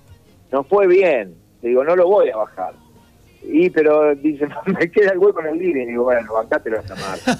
no 0.51 0.63
fue 0.63 0.87
bien. 0.87 1.35
Le 1.61 1.69
digo, 1.69 1.83
no 1.83 1.95
lo 1.95 2.07
voy 2.07 2.29
a 2.29 2.37
bajar. 2.37 2.73
Y, 3.41 3.69
pero 3.69 4.15
dice, 4.15 4.47
me 4.65 4.91
queda 4.91 5.11
el 5.11 5.19
hueco 5.19 5.39
en 5.41 5.47
el 5.47 5.57
living. 5.57 5.87
Digo, 5.87 6.03
bueno, 6.03 6.33
bancátelo 6.33 6.79
hasta 6.79 6.95
marzo. 6.95 7.31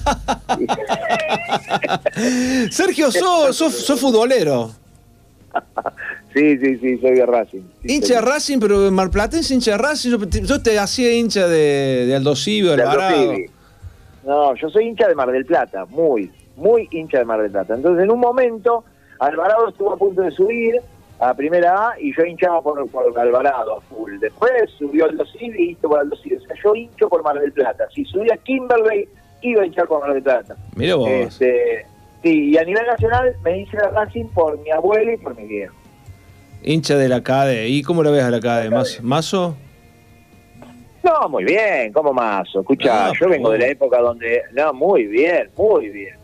Sergio, 2.71 3.12
sos, 3.12 3.56
sos, 3.56 3.73
sos 3.73 3.99
futbolero. 3.99 4.71
sí, 6.33 6.57
sí, 6.57 6.77
sí, 6.77 6.97
soy 6.99 7.11
de 7.15 7.25
Racing. 7.25 7.61
Sí, 7.83 7.95
Hincha 7.95 8.15
de 8.15 8.21
Racing, 8.21 8.59
pero 8.59 8.91
marplatense 8.91 9.53
hincha 9.53 9.71
de 9.71 9.77
Racing. 9.77 10.09
Yo, 10.11 10.27
te- 10.29 10.41
yo 10.45 10.61
te 10.61 10.77
hacía 10.79 11.11
hincha 11.13 11.47
de, 11.47 12.05
de 12.07 12.15
Aldo 12.15 12.35
Civi, 12.35 12.67
de 12.67 12.73
Alvarado. 12.73 13.33
No, 14.25 14.55
yo 14.55 14.69
soy 14.69 14.85
hincha 14.87 15.07
de 15.07 15.15
Mar 15.15 15.31
del 15.31 15.45
Plata, 15.45 15.85
muy, 15.85 16.31
muy 16.55 16.87
hincha 16.91 17.19
de 17.19 17.25
Mar 17.25 17.41
del 17.41 17.51
Plata. 17.51 17.73
Entonces, 17.75 18.03
en 18.03 18.11
un 18.11 18.19
momento, 18.19 18.83
Alvarado 19.19 19.69
estuvo 19.69 19.93
a 19.93 19.97
punto 19.97 20.21
de 20.21 20.31
subir 20.31 20.75
a 21.19 21.33
Primera 21.33 21.89
A 21.89 21.99
y 21.99 22.15
yo 22.15 22.23
hinchaba 22.23 22.61
por, 22.61 22.87
por 22.89 23.17
Alvarado 23.19 23.77
a 23.77 23.81
full. 23.81 24.19
Después 24.19 24.51
subió 24.77 25.05
Aldo 25.05 25.25
Civi 25.25 25.63
y 25.63 25.69
hincho 25.71 25.89
por 25.89 25.99
Aldo 25.99 26.15
Civi. 26.17 26.35
O 26.35 26.41
sea, 26.41 26.55
yo 26.63 26.75
hincho 26.75 27.09
por 27.09 27.23
Mar 27.23 27.39
del 27.39 27.51
Plata. 27.51 27.87
Si 27.93 28.05
subía 28.05 28.37
Kimberley, 28.37 29.07
iba 29.41 29.63
a 29.63 29.65
hinchar 29.65 29.87
por 29.87 30.01
Mar 30.01 30.13
del 30.13 30.23
Plata. 30.23 30.55
Mira 30.75 30.95
vos. 30.95 31.09
Este, 31.09 31.85
sí, 32.23 32.51
y 32.51 32.58
a 32.58 32.63
nivel 32.63 32.86
nacional 32.86 33.36
me 33.43 33.60
hice 33.62 33.77
de 33.77 33.88
Racing 33.89 34.25
por 34.27 34.60
mi 34.60 34.69
abuelo 34.71 35.13
y 35.13 35.17
por 35.17 35.36
mi 35.36 35.45
viejo. 35.45 35.73
Hincha 36.63 36.95
de 36.97 37.08
la 37.10 37.23
CADE. 37.23 37.67
¿Y 37.69 37.82
cómo 37.84 38.03
lo 38.03 38.12
ves 38.12 38.23
a 38.23 38.29
la 38.29 38.39
CADE? 38.39 38.69
¿Más, 38.69 39.01
¿Mazo? 39.01 39.55
No, 41.03 41.29
muy 41.29 41.45
bien, 41.45 41.93
como 41.93 42.12
mazo. 42.13 42.60
Escucha, 42.60 43.08
Ah, 43.08 43.12
yo 43.19 43.29
vengo 43.29 43.51
de 43.51 43.60
la 43.60 43.67
época 43.67 43.99
donde. 44.01 44.41
No, 44.53 44.73
muy 44.73 45.05
bien, 45.05 45.49
muy 45.55 45.89
bien. 45.89 46.15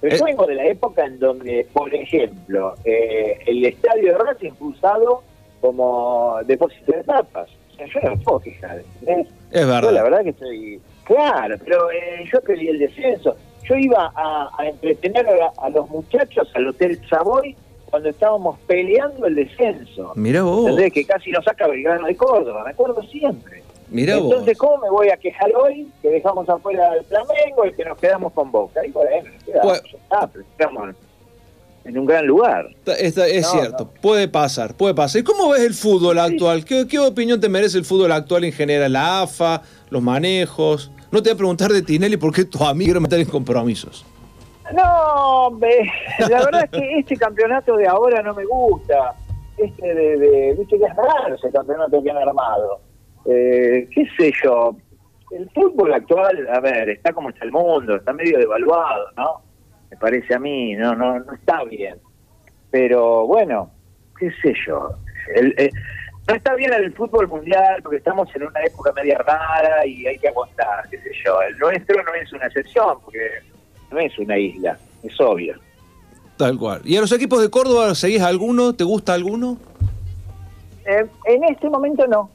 Pero 0.00 0.14
Eh. 0.14 0.18
yo 0.18 0.24
vengo 0.24 0.46
de 0.46 0.54
la 0.54 0.66
época 0.66 1.04
en 1.04 1.18
donde, 1.18 1.66
por 1.72 1.92
ejemplo, 1.92 2.74
eh, 2.84 3.38
el 3.46 3.64
estadio 3.64 4.12
de 4.12 4.18
Racing 4.18 4.52
fue 4.52 4.68
usado 4.68 5.22
como 5.60 6.36
depósito 6.46 6.92
de 6.92 7.02
tapas. 7.02 7.48
O 7.72 7.76
sea, 7.76 7.86
yo 7.86 8.08
no 8.10 8.16
puedo 8.22 8.38
quejar. 8.40 8.82
¿entendés? 9.00 9.26
Es 9.50 9.60
Yo 9.62 9.66
la 9.66 9.80
verdad. 9.80 10.02
verdad 10.04 10.22
que 10.22 10.30
estoy. 10.30 10.80
Claro, 11.04 11.56
pero 11.64 11.90
eh, 11.90 12.24
yo 12.32 12.40
quería 12.42 12.70
el 12.70 12.78
descenso. 12.78 13.36
Yo 13.68 13.74
iba 13.76 14.12
a, 14.14 14.50
a 14.58 14.66
entretener 14.68 15.26
a, 15.28 15.52
a 15.64 15.70
los 15.70 15.88
muchachos 15.90 16.48
al 16.54 16.68
Hotel 16.68 17.00
Savoy 17.08 17.56
cuando 17.90 18.08
estábamos 18.08 18.58
peleando 18.66 19.26
el 19.26 19.34
descenso. 19.34 20.12
Mira 20.16 20.42
vos. 20.42 20.68
¿Entendés? 20.70 20.92
Que 20.92 21.04
casi 21.04 21.30
nos 21.30 21.44
saca 21.44 21.66
Belgrano 21.66 22.06
de 22.06 22.16
Córdoba, 22.16 22.62
me 22.64 22.70
acuerdo 22.70 23.02
siempre. 23.04 23.62
Mira 23.88 24.16
vos. 24.16 24.32
Entonces, 24.32 24.58
¿cómo 24.58 24.78
me 24.78 24.90
voy 24.90 25.08
a 25.10 25.16
quejar 25.16 25.50
hoy 25.54 25.88
que 26.02 26.08
dejamos 26.10 26.48
afuera 26.48 26.90
al 26.90 27.04
Flamengo 27.04 27.64
y 27.66 27.72
que 27.72 27.84
nos 27.84 27.96
quedamos 27.98 28.32
con 28.32 28.50
Boca? 28.50 28.84
Y 28.84 28.90
bueno, 28.90 29.30
quedamos, 29.44 29.78
Pues- 29.80 29.94
está, 29.94 30.26
pero 30.26 30.44
estamos 30.44 30.94
en 31.84 31.98
un 31.98 32.04
gran 32.06 32.26
lugar. 32.26 32.66
Está- 32.84 33.26
es 33.28 33.44
No, 33.44 33.50
cierto, 33.52 33.84
no. 33.84 34.00
puede 34.00 34.26
pasar, 34.26 34.74
puede 34.74 34.92
pasar. 34.94 35.20
¿Y 35.20 35.24
cómo 35.24 35.50
ves 35.50 35.62
el 35.62 35.74
fútbol 35.74 36.18
actual? 36.18 36.64
¿Qué, 36.64 36.88
qué 36.88 36.98
opinión 36.98 37.40
te 37.40 37.48
merece 37.48 37.78
el 37.78 37.84
fútbol 37.84 38.10
actual 38.10 38.42
en 38.44 38.52
general? 38.52 38.92
La 38.92 39.22
AFA, 39.22 39.62
los 39.90 40.02
manejos. 40.02 40.90
No 41.12 41.22
te 41.22 41.30
voy 41.30 41.34
a 41.34 41.38
preguntar 41.38 41.70
de 41.70 41.82
Tinelli 41.82 42.16
porque 42.16 42.44
tu 42.44 42.62
amigo 42.64 42.86
quiere 42.86 43.00
meter 43.00 43.20
en 43.20 43.26
compromisos. 43.28 44.04
No, 44.74 45.50
me- 45.52 45.90
la 46.28 46.44
verdad 46.44 46.64
es 46.64 46.70
que 46.70 46.98
este 46.98 47.16
campeonato 47.16 47.76
de 47.76 47.86
ahora 47.86 48.22
no 48.22 48.34
me 48.34 48.44
gusta. 48.44 49.14
Este 49.56 49.94
de, 49.94 50.16
de 50.18 50.54
viste 50.58 50.78
que 50.78 50.84
es 50.84 50.96
raro 50.96 51.34
ese 51.34 51.50
campeonato 51.50 52.02
que 52.02 52.10
han 52.10 52.18
armado. 52.18 52.80
Eh, 53.24 53.88
¿Qué 53.94 54.04
sé 54.18 54.32
yo? 54.44 54.76
el 55.32 55.50
fútbol 55.50 55.92
actual, 55.92 56.46
a 56.52 56.60
ver, 56.60 56.88
está 56.88 57.12
como 57.12 57.30
está 57.30 57.44
el 57.44 57.50
mundo, 57.50 57.96
está 57.96 58.12
medio 58.12 58.38
devaluado, 58.38 59.06
¿no? 59.16 59.42
Me 59.90 59.96
parece 59.96 60.34
a 60.34 60.38
mí, 60.38 60.74
no, 60.76 60.94
no, 60.94 61.18
no 61.18 61.32
está 61.34 61.64
bien. 61.64 61.96
Pero 62.70 63.26
bueno, 63.26 63.70
qué 64.18 64.30
sé 64.40 64.54
yo. 64.66 64.90
El, 65.34 65.52
no 66.28 66.34
está 66.34 66.54
bien 66.54 66.72
el 66.72 66.92
fútbol 66.92 67.28
mundial 67.28 67.80
porque 67.82 67.98
estamos 67.98 68.28
en 68.34 68.44
una 68.44 68.60
época 68.62 68.92
media 68.92 69.18
rara 69.18 69.86
y 69.86 70.06
hay 70.06 70.18
que 70.18 70.28
aguantar, 70.28 70.88
qué 70.90 70.98
sé 70.98 71.10
yo. 71.24 71.40
El 71.42 71.56
nuestro 71.58 72.02
no 72.02 72.14
es 72.14 72.32
una 72.32 72.46
excepción 72.46 72.98
porque 73.04 73.20
no 73.90 73.98
es 73.98 74.18
una 74.18 74.36
isla, 74.36 74.78
es 75.02 75.20
obvio. 75.20 75.54
Tal 76.36 76.58
cual. 76.58 76.82
¿Y 76.84 76.96
a 76.96 77.00
los 77.00 77.12
equipos 77.12 77.40
de 77.40 77.48
Córdoba 77.48 77.94
seguís 77.94 78.20
alguno? 78.20 78.74
¿Te 78.74 78.84
gusta 78.84 79.14
alguno? 79.14 79.56
Eh, 80.84 81.06
en 81.24 81.44
este 81.44 81.70
momento 81.70 82.06
no. 82.06 82.30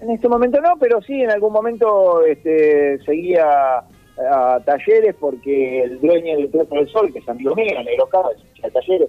En 0.00 0.10
este 0.10 0.28
momento 0.28 0.60
no, 0.60 0.76
pero 0.78 1.02
sí, 1.02 1.20
en 1.22 1.30
algún 1.30 1.52
momento 1.52 2.24
este, 2.24 2.98
seguía 3.04 3.82
a 4.30 4.60
talleres 4.64 5.14
porque 5.18 5.82
el 5.82 6.00
dueño 6.00 6.36
del 6.36 6.50
Teatro 6.50 6.78
del 6.78 6.88
Sol, 6.88 7.12
que 7.12 7.18
es 7.18 7.28
amigo 7.28 7.54
mío, 7.54 7.82
Negro 7.84 8.06
Cava, 8.08 8.30
es 8.32 8.62
de 8.62 8.70
talleres. 8.70 9.08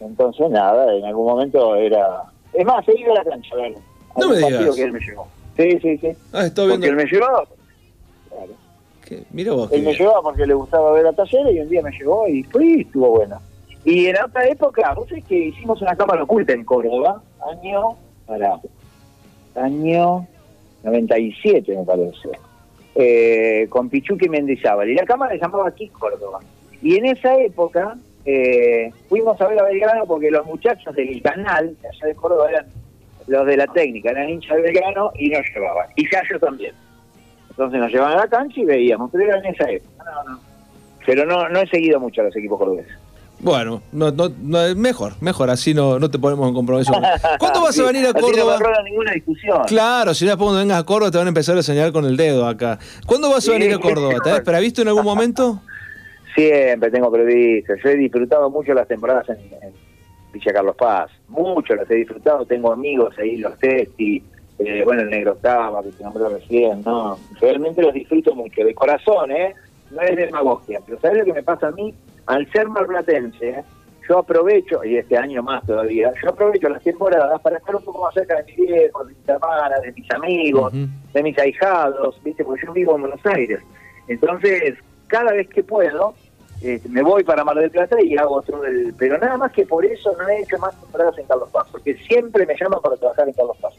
Entonces, 0.00 0.50
nada, 0.50 0.94
en 0.94 1.04
algún 1.04 1.26
momento 1.26 1.76
era. 1.76 2.24
Es 2.54 2.64
más, 2.64 2.84
seguía 2.84 3.10
a 3.10 3.14
la 3.14 3.24
cancha, 3.24 3.54
a 3.54 3.58
ver. 3.58 3.74
No 4.16 4.28
me 4.28 4.36
digas. 4.36 4.76
que 4.76 4.82
él 4.82 4.92
me 4.92 5.00
llevó. 5.00 5.28
Sí, 5.56 5.78
sí, 5.80 5.98
sí. 5.98 6.08
Ah, 6.32 6.46
estoy 6.46 6.68
viendo. 6.68 6.86
Porque 6.86 6.88
él 6.88 6.96
me 6.96 7.04
llevaba. 7.04 7.44
Claro. 8.28 9.24
Mira 9.30 9.52
vos. 9.52 9.72
Él 9.72 9.82
me 9.82 9.94
llevaba 9.94 10.22
porque 10.22 10.46
le 10.46 10.54
gustaba 10.54 10.92
ver 10.92 11.06
a 11.06 11.12
talleres 11.12 11.54
y 11.54 11.60
un 11.60 11.68
día 11.68 11.82
me 11.82 11.90
llevó 11.90 12.26
y 12.28 12.42
fui 12.44 12.78
y 12.78 12.80
estuvo 12.82 13.10
bueno. 13.10 13.40
Y 13.84 14.06
en 14.06 14.16
otra 14.22 14.48
época, 14.48 14.94
vos 14.94 15.08
sabés 15.08 15.24
que 15.24 15.36
hicimos 15.36 15.80
una 15.82 15.94
cámara 15.94 16.22
oculta 16.22 16.52
en 16.52 16.64
Córdoba, 16.64 17.22
año, 17.46 17.96
para, 18.26 18.58
año 19.56 20.26
97 20.84 21.76
me 21.76 21.84
parece, 21.84 22.28
eh, 22.94 23.66
con 23.68 23.90
Pichuque 23.90 24.28
Mendizábal. 24.28 24.88
Y 24.88 24.94
la 24.94 25.04
cámara 25.04 25.34
se 25.34 25.40
llamaba 25.40 25.68
aquí 25.68 25.88
Córdoba. 25.88 26.40
Y 26.80 26.96
en 26.96 27.06
esa 27.06 27.36
época 27.36 27.98
eh, 28.24 28.90
fuimos 29.08 29.40
a 29.40 29.48
ver 29.48 29.58
a 29.58 29.64
Belgrano 29.64 30.06
porque 30.06 30.30
los 30.30 30.46
muchachos 30.46 30.94
del 30.94 31.20
canal, 31.22 31.76
allá 31.82 32.06
de 32.06 32.14
Córdoba, 32.14 32.50
eran 32.50 32.66
los 33.26 33.46
de 33.46 33.56
la 33.56 33.66
técnica, 33.66 34.10
eran 34.10 34.28
hinchas 34.28 34.56
de 34.56 34.62
Belgrano 34.62 35.10
y 35.16 35.30
nos 35.30 35.46
llevaban. 35.54 35.88
Y 35.96 36.10
ya 36.10 36.22
yo 36.30 36.38
también. 36.38 36.74
Entonces 37.50 37.80
nos 37.80 37.90
llevaban 37.90 38.18
a 38.18 38.22
la 38.22 38.28
cancha 38.28 38.60
y 38.60 38.64
veíamos, 38.64 39.10
pero 39.12 39.24
era 39.24 39.38
en 39.38 39.46
esa 39.46 39.70
época. 39.70 40.04
No, 40.04 40.32
no. 40.32 40.40
Pero 41.06 41.26
no, 41.26 41.48
no 41.48 41.60
he 41.60 41.66
seguido 41.68 42.00
mucho 42.00 42.22
a 42.22 42.24
los 42.24 42.36
equipos 42.36 42.58
cordobeses. 42.58 42.94
Bueno, 43.40 43.82
no, 43.92 44.10
no, 44.10 44.30
no, 44.40 44.74
mejor, 44.74 45.14
mejor, 45.20 45.50
así 45.50 45.74
no, 45.74 45.98
no 45.98 46.10
te 46.10 46.18
ponemos 46.18 46.48
en 46.48 46.54
compromiso. 46.54 46.92
¿Cuándo 47.38 47.60
vas 47.60 47.78
a 47.78 47.82
venir 47.84 48.06
a 48.06 48.14
Córdoba? 48.14 48.58
No 48.58 48.82
ninguna 48.84 49.12
discusión. 49.12 49.64
Claro, 49.66 50.14
si 50.14 50.24
después 50.24 50.46
cuando 50.46 50.60
vengas 50.60 50.80
a 50.80 50.84
Córdoba 50.84 51.10
te 51.10 51.18
van 51.18 51.26
a 51.26 51.28
empezar 51.28 51.58
a 51.58 51.62
señalar 51.62 51.92
con 51.92 52.06
el 52.06 52.16
dedo 52.16 52.46
acá. 52.46 52.78
¿Cuándo 53.04 53.28
vas 53.28 53.46
a 53.46 53.52
venir 53.52 53.74
a 53.74 53.78
Córdoba? 53.78 54.14
¿Te 54.22 54.30
has 54.30 54.40
previsto 54.44 54.80
en 54.82 54.88
algún 54.88 55.04
momento? 55.04 55.60
Siempre 56.34 56.90
tengo 56.90 57.10
previsto. 57.10 57.74
Yo 57.76 57.90
he 57.90 57.96
disfrutado 57.96 58.50
mucho 58.50 58.74
las 58.74 58.88
temporadas 58.88 59.28
en, 59.30 59.72
Villa 60.32 60.52
Carlos 60.52 60.76
Paz. 60.76 61.10
Mucho 61.28 61.74
las 61.76 61.88
he 61.90 61.94
disfrutado. 61.94 62.44
Tengo 62.44 62.72
amigos 62.72 63.14
ahí, 63.18 63.36
los 63.36 63.56
Testi, 63.58 64.22
eh, 64.58 64.82
bueno, 64.84 65.02
el 65.02 65.10
Negro 65.10 65.36
Taba, 65.36 65.82
que 65.82 65.90
te 65.90 66.02
nombró 66.02 66.28
recién, 66.28 66.82
¿no? 66.84 67.16
Realmente 67.40 67.82
los 67.82 67.94
disfruto 67.94 68.34
mucho, 68.34 68.64
de 68.64 68.74
corazón, 68.74 69.30
¿eh? 69.30 69.54
No 69.92 70.00
es 70.02 70.16
demagogia, 70.16 70.80
pero 70.84 70.98
¿sabes 71.00 71.18
lo 71.18 71.24
que 71.24 71.34
me 71.34 71.42
pasa 71.44 71.68
a 71.68 71.70
mí? 71.70 71.94
al 72.26 72.50
ser 72.52 72.68
marplatense, 72.68 73.64
yo 74.08 74.18
aprovecho, 74.18 74.84
y 74.84 74.96
este 74.96 75.16
año 75.16 75.42
más 75.42 75.64
todavía, 75.66 76.12
yo 76.22 76.30
aprovecho 76.30 76.68
las 76.68 76.82
temporadas 76.82 77.40
para 77.40 77.56
estar 77.56 77.74
un 77.74 77.84
poco 77.84 78.02
más 78.02 78.14
cerca 78.14 78.36
de 78.36 78.44
mis 78.44 78.56
viejos, 78.56 79.06
de 79.06 79.14
mis 79.14 79.28
hermanas, 79.28 79.82
de 79.82 79.92
mis 79.92 80.10
amigos, 80.10 80.72
de 80.72 81.22
mis 81.22 81.38
ahijados, 81.38 82.20
¿viste? 82.22 82.44
Porque 82.44 82.66
yo 82.66 82.72
vivo 82.72 82.94
en 82.96 83.02
Buenos 83.02 83.26
Aires. 83.26 83.60
Entonces, 84.08 84.74
cada 85.06 85.32
vez 85.32 85.48
que 85.48 85.62
puedo, 85.62 86.14
este, 86.64 86.88
me 86.88 87.02
voy 87.02 87.24
para 87.24 87.44
Mar 87.44 87.56
del 87.56 87.70
Plata 87.70 87.96
y 88.02 88.16
hago 88.16 88.36
otro 88.36 88.60
del... 88.60 88.94
Pero 88.98 89.18
nada 89.18 89.36
más 89.36 89.52
que 89.52 89.66
por 89.66 89.84
eso 89.84 90.16
no 90.18 90.28
he 90.28 90.40
hecho 90.40 90.58
más 90.58 90.74
temporadas 90.80 91.18
en 91.18 91.26
Carlos 91.26 91.50
Paz, 91.50 91.66
porque 91.70 91.94
siempre 92.06 92.46
me 92.46 92.54
llaman 92.58 92.80
para 92.82 92.96
trabajar 92.96 93.28
en 93.28 93.34
Carlos 93.34 93.56
Paz. 93.60 93.74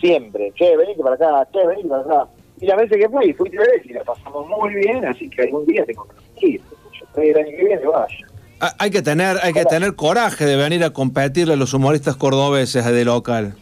Siempre. 0.00 0.52
Che, 0.54 0.76
venite 0.76 1.02
para 1.02 1.16
acá, 1.16 1.48
che, 1.52 1.66
venite 1.66 1.88
para 1.88 2.02
acá. 2.02 2.28
Y 2.60 2.66
la 2.66 2.76
vez 2.76 2.90
que 2.90 3.08
fui, 3.08 3.32
fui 3.32 3.50
tres 3.50 3.66
veces 3.66 3.90
y 3.90 3.94
la 3.94 4.04
pasamos 4.04 4.46
muy 4.48 4.74
bien, 4.74 5.04
así 5.04 5.28
que 5.30 5.42
algún 5.42 5.66
día 5.66 5.84
tengo 5.84 6.06
que 6.38 6.46
ir 6.46 6.60
el 7.16 7.36
año 7.36 7.50
que 7.50 7.64
viene 7.64 7.86
vaya. 7.86 8.26
Hay 8.78 8.90
que 8.90 9.02
tener, 9.02 9.38
hay 9.42 9.52
que 9.52 9.64
tener 9.64 9.96
coraje 9.96 10.44
de 10.44 10.56
venir 10.56 10.84
a 10.84 10.90
competirle 10.90 11.54
a 11.54 11.56
los 11.56 11.72
humoristas 11.72 12.16
cordobeses 12.16 12.84
de 12.84 13.04
local. 13.04 13.54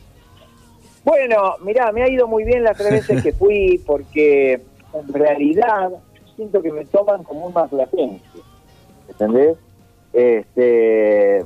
Bueno, 1.05 1.55
mirá, 1.63 1.93
me 1.93 2.03
ha 2.03 2.09
ido 2.09 2.27
muy 2.27 2.45
bien 2.45 2.65
las 2.65 2.77
tres 2.77 2.91
veces 2.91 3.23
que 3.23 3.33
fui 3.33 3.81
porque 3.87 4.61
en 4.93 5.13
realidad 5.13 5.91
siento 6.35 6.61
que 6.61 6.73
me 6.73 6.85
toman 6.85 7.23
como 7.23 7.47
un 7.47 7.53
marplatense, 7.53 8.21
¿entendés? 9.09 9.57
Este, 10.13 11.45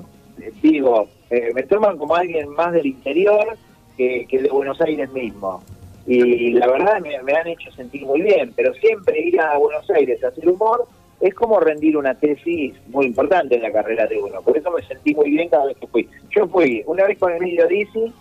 digo, 0.62 1.08
eh, 1.30 1.50
me 1.54 1.62
toman 1.64 1.98
como 1.98 2.14
alguien 2.14 2.48
más 2.50 2.72
del 2.72 2.86
interior 2.86 3.56
que, 3.96 4.26
que 4.28 4.42
de 4.42 4.48
Buenos 4.48 4.80
Aires 4.80 5.10
mismo. 5.12 5.62
Y 6.04 6.50
la 6.54 6.66
verdad 6.66 7.00
me, 7.00 7.22
me 7.22 7.32
han 7.32 7.46
hecho 7.46 7.70
sentir 7.72 8.04
muy 8.04 8.22
bien, 8.22 8.52
pero 8.56 8.74
siempre 8.74 9.20
ir 9.20 9.40
a 9.40 9.56
Buenos 9.56 9.88
Aires 9.90 10.22
a 10.24 10.28
hacer 10.28 10.48
humor 10.48 10.88
es 11.20 11.34
como 11.34 11.60
rendir 11.60 11.96
una 11.96 12.14
tesis 12.16 12.74
muy 12.88 13.06
importante 13.06 13.54
en 13.54 13.62
la 13.62 13.70
carrera 13.70 14.06
de 14.06 14.18
uno. 14.18 14.42
Por 14.42 14.58
eso 14.58 14.72
me 14.72 14.82
sentí 14.82 15.14
muy 15.14 15.30
bien 15.30 15.48
cada 15.48 15.66
vez 15.66 15.76
que 15.76 15.86
fui. 15.86 16.08
Yo 16.34 16.48
fui 16.48 16.82
una 16.86 17.06
vez 17.06 17.16
con 17.18 17.32
Emilio 17.32 17.68
Dizzi, 17.68 18.12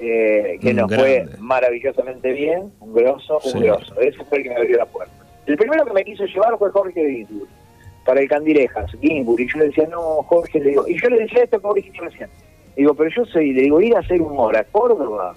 eh, 0.00 0.58
que 0.60 0.74
nos 0.74 0.92
fue 0.92 1.24
maravillosamente 1.38 2.32
bien, 2.32 2.72
un 2.80 2.92
grosso, 2.92 3.38
un 3.54 3.60
grosso. 3.60 4.00
Ese 4.00 4.24
fue 4.24 4.38
el 4.38 4.44
que 4.44 4.50
me 4.50 4.56
abrió 4.56 4.78
la 4.78 4.86
puerta. 4.86 5.14
El 5.46 5.56
primero 5.56 5.84
que 5.84 5.92
me 5.92 6.04
quiso 6.04 6.24
llevar 6.24 6.58
fue 6.58 6.70
Jorge 6.70 7.08
Ginsburg, 7.08 7.48
para 8.04 8.20
el 8.20 8.28
Candilejas, 8.28 8.90
Ginsburg, 9.00 9.40
y 9.40 9.48
yo 9.48 9.58
le 9.58 9.66
decía, 9.66 9.86
no, 9.88 10.22
Jorge, 10.24 10.60
le 10.60 10.70
digo, 10.70 10.88
y 10.88 11.00
yo 11.00 11.08
le 11.08 11.20
decía 11.20 11.44
esto 11.44 11.60
dijiste 11.74 12.00
recién. 12.00 12.28
Digo, 12.76 12.94
pero 12.94 13.10
yo 13.10 13.24
soy, 13.26 13.52
le 13.52 13.62
digo, 13.62 13.80
ir 13.80 13.94
a 13.94 14.00
hacer 14.00 14.20
humor 14.20 14.56
a 14.56 14.64
Córdoba. 14.64 15.34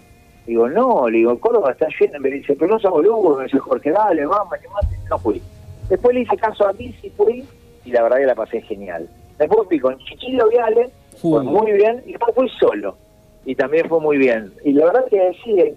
Digo, 0.47 0.69
no, 0.69 1.09
le 1.09 1.19
digo, 1.19 1.37
Córdoba 1.39 1.71
está 1.71 1.87
llena. 1.99 2.19
Me 2.19 2.29
dice, 2.29 2.55
pero 2.55 2.71
no 2.73 2.79
somos 2.79 3.03
boludo. 3.03 3.37
Me 3.37 3.43
dice, 3.43 3.59
Jorge, 3.59 3.91
dale, 3.91 4.25
vamos, 4.25 4.53
que 4.59 4.67
más. 4.69 4.85
No 5.09 5.17
fui. 5.19 5.41
Después 5.89 6.15
le 6.15 6.21
hice 6.21 6.37
caso 6.37 6.67
a 6.67 6.73
mí, 6.73 6.95
sí 7.01 7.11
fui, 7.15 7.43
y 7.83 7.91
la 7.91 8.03
verdad 8.03 8.17
que 8.17 8.25
la 8.25 8.35
pasé 8.35 8.61
genial. 8.61 9.07
Después 9.37 9.67
fui 9.67 9.79
con 9.79 9.97
Chichilo 9.99 10.49
Viale, 10.49 10.89
fue 11.21 11.43
muy 11.43 11.73
bien, 11.73 12.01
y 12.05 12.13
después 12.13 12.33
fui 12.35 12.49
solo, 12.57 12.97
y 13.45 13.53
también 13.53 13.87
fue 13.87 13.99
muy 13.99 14.17
bien. 14.17 14.51
Y 14.63 14.73
la 14.73 14.85
verdad 14.85 15.05
que 15.09 15.31
sí, 15.43 15.75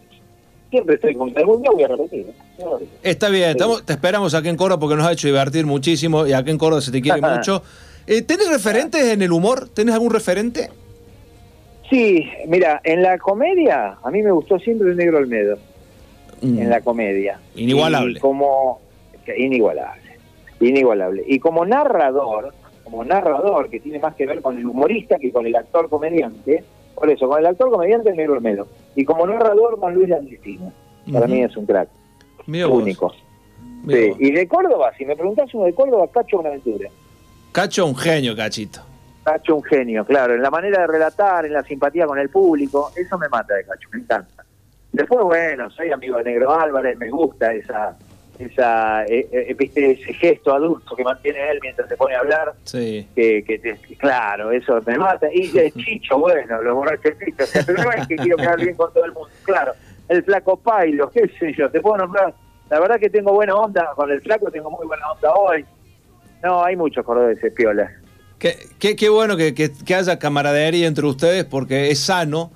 siempre 0.71 0.97
estoy 0.97 1.15
con 1.15 1.37
algún 1.37 1.63
día 1.63 1.71
voy 1.71 1.83
a 1.83 1.89
repetir. 1.89 2.27
¿eh? 2.29 2.87
Está 3.03 3.29
bien, 3.29 3.57
te 3.85 3.93
esperamos 3.93 4.35
aquí 4.35 4.49
en 4.49 4.57
Córdoba 4.57 4.81
porque 4.81 4.97
nos 4.97 5.07
ha 5.07 5.13
hecho 5.13 5.29
divertir 5.29 5.67
muchísimo 5.67 6.27
y 6.27 6.33
aquí 6.33 6.51
en 6.51 6.59
Córdoba 6.59 6.81
se 6.81 6.93
te 6.93 7.01
quiere 7.01 7.21
mucho. 7.37 7.63
Eh, 8.07 8.23
¿Tenés 8.23 8.51
referentes 8.51 9.03
en 9.03 9.23
el 9.23 9.33
humor? 9.33 9.69
¿Tenés 9.69 9.95
algún 9.95 10.11
referente? 10.11 10.71
Sí, 11.91 12.29
mira, 12.47 12.81
en 12.85 13.03
la 13.03 13.19
comedia 13.19 13.99
a 14.03 14.11
mí 14.11 14.23
me 14.23 14.31
gustó 14.31 14.59
siempre 14.59 14.91
el 14.91 14.97
Negro 14.97 15.19
Olmedo. 15.19 15.59
Mm. 16.41 16.59
En 16.59 16.71
la 16.71 16.81
comedia. 16.81 17.41
Inigualable. 17.57 18.21
como 18.21 18.81
inigualable, 19.37 20.19
inigualable. 20.61 21.25
Y 21.27 21.39
como 21.39 21.65
narrador, 21.67 22.55
como 22.85 23.05
narrador, 23.05 23.69
que 23.69 23.81
tiene 23.81 23.99
más 23.99 24.15
que 24.15 24.27
ver 24.27 24.41
con 24.41 24.57
el 24.57 24.67
humorista 24.67 25.19
que 25.19 25.33
con 25.33 25.47
el 25.47 25.57
actor 25.57 25.89
comediante, 25.89 26.65
por 26.95 27.11
eso, 27.11 27.29
con 27.29 27.39
el 27.39 27.47
actor 27.47 27.71
comediante 27.71 28.13
Negro 28.13 28.35
Olmedo. 28.35 28.67
Y 28.99 29.05
como 29.05 29.29
narrador, 29.29 29.79
con 29.79 29.95
Luis 29.95 30.09
Landestino. 30.09 30.73
Para 31.13 31.29
mí 31.29 31.41
es 31.41 31.57
un 31.57 31.67
crack. 31.67 31.89
único. 32.49 33.15
Y 33.87 34.33
de 34.33 34.49
Córdoba, 34.49 34.91
si 34.99 35.07
me 35.07 35.15
preguntás 35.15 35.55
uno 35.55 35.67
de 35.67 35.73
Córdoba, 35.73 36.09
Cacho 36.13 36.39
Buenaventura. 36.39 36.91
Cacho 37.53 37.87
un 37.87 37.95
genio, 37.95 38.35
Cachito. 38.35 38.81
Cacho 39.23 39.55
un 39.55 39.63
genio, 39.63 40.05
claro, 40.05 40.35
en 40.35 40.43
la 40.43 40.51
manera 40.51 40.81
de 40.81 40.89
relatar, 40.89 41.47
en 41.47 41.53
la 41.53 41.63
simpatía 41.63 42.07
con 42.07 42.19
el 42.19 42.29
público, 42.29 42.91
eso 42.97 43.17
me 43.19 43.29
mata 43.29 43.55
de 43.55 43.65
Cacho, 43.67 43.89
me 43.93 44.01
encanta. 44.01 44.45
Después, 44.91 45.25
bueno, 45.25 45.71
soy 45.71 45.93
amigo 45.93 46.17
de 46.17 46.25
Negro 46.25 46.53
Álvarez, 46.53 46.99
me 46.99 47.09
gusta 47.09 47.53
esa 47.55 47.97
esa 48.39 49.05
eh, 49.07 49.29
eh, 49.33 49.57
ese 49.59 50.15
gesto 50.15 50.55
adulto 50.55 50.95
que 50.95 51.05
mantiene 51.05 51.51
él 51.51 51.59
mientras 51.63 51.89
se 51.89 51.97
pone 51.97 52.15
a 52.15 52.21
hablar 52.21 52.55
sí. 52.65 53.07
que, 53.15 53.43
que 53.45 53.77
claro 53.97 54.51
eso 54.53 54.81
me 54.87 54.99
mata. 54.99 55.29
Y 55.33 55.49
de 55.49 55.73
Chicho 55.77 56.19
bueno 56.19 56.63
los 56.63 56.75
borrachos 56.75 57.13
Chicho 57.19 57.45
pero 57.67 57.83
no 57.83 57.93
es 57.93 58.07
que 58.07 58.17
quiero 58.17 58.37
quedar 58.37 58.61
bien 58.61 58.75
con 58.75 58.93
todo 58.93 59.05
el 59.05 59.13
mundo 59.13 59.31
claro. 59.45 59.73
El 60.09 60.23
flaco 60.25 60.57
Pailo 60.57 61.11
qué 61.11 61.31
sé 61.39 61.53
yo 61.57 61.71
te 61.71 61.81
puedo 61.81 61.99
nombrar. 61.99 62.35
La 62.71 62.81
verdad 62.81 63.01
que 63.01 63.09
tengo 63.09 63.33
buena 63.33 63.55
onda 63.55 63.93
con 63.95 64.11
el 64.11 64.21
flaco 64.21 64.51
tengo 64.51 64.71
muy 64.71 64.87
buena 64.87 65.11
onda 65.11 65.33
hoy. 65.35 65.65
No 66.43 66.65
hay 66.65 66.77
muchos 66.77 67.05
cordobeses 67.05 67.53
piolas 67.53 67.91
qué, 68.39 68.57
qué, 68.79 68.97
qué 68.97 69.09
bueno 69.09 69.37
que, 69.37 69.55
que, 69.55 69.71
que 69.73 69.95
haya 69.95 70.19
camaradería 70.19 70.87
entre 70.87 71.07
ustedes 71.07 71.45
porque 71.45 71.91
es 71.91 71.99
sano 71.99 72.53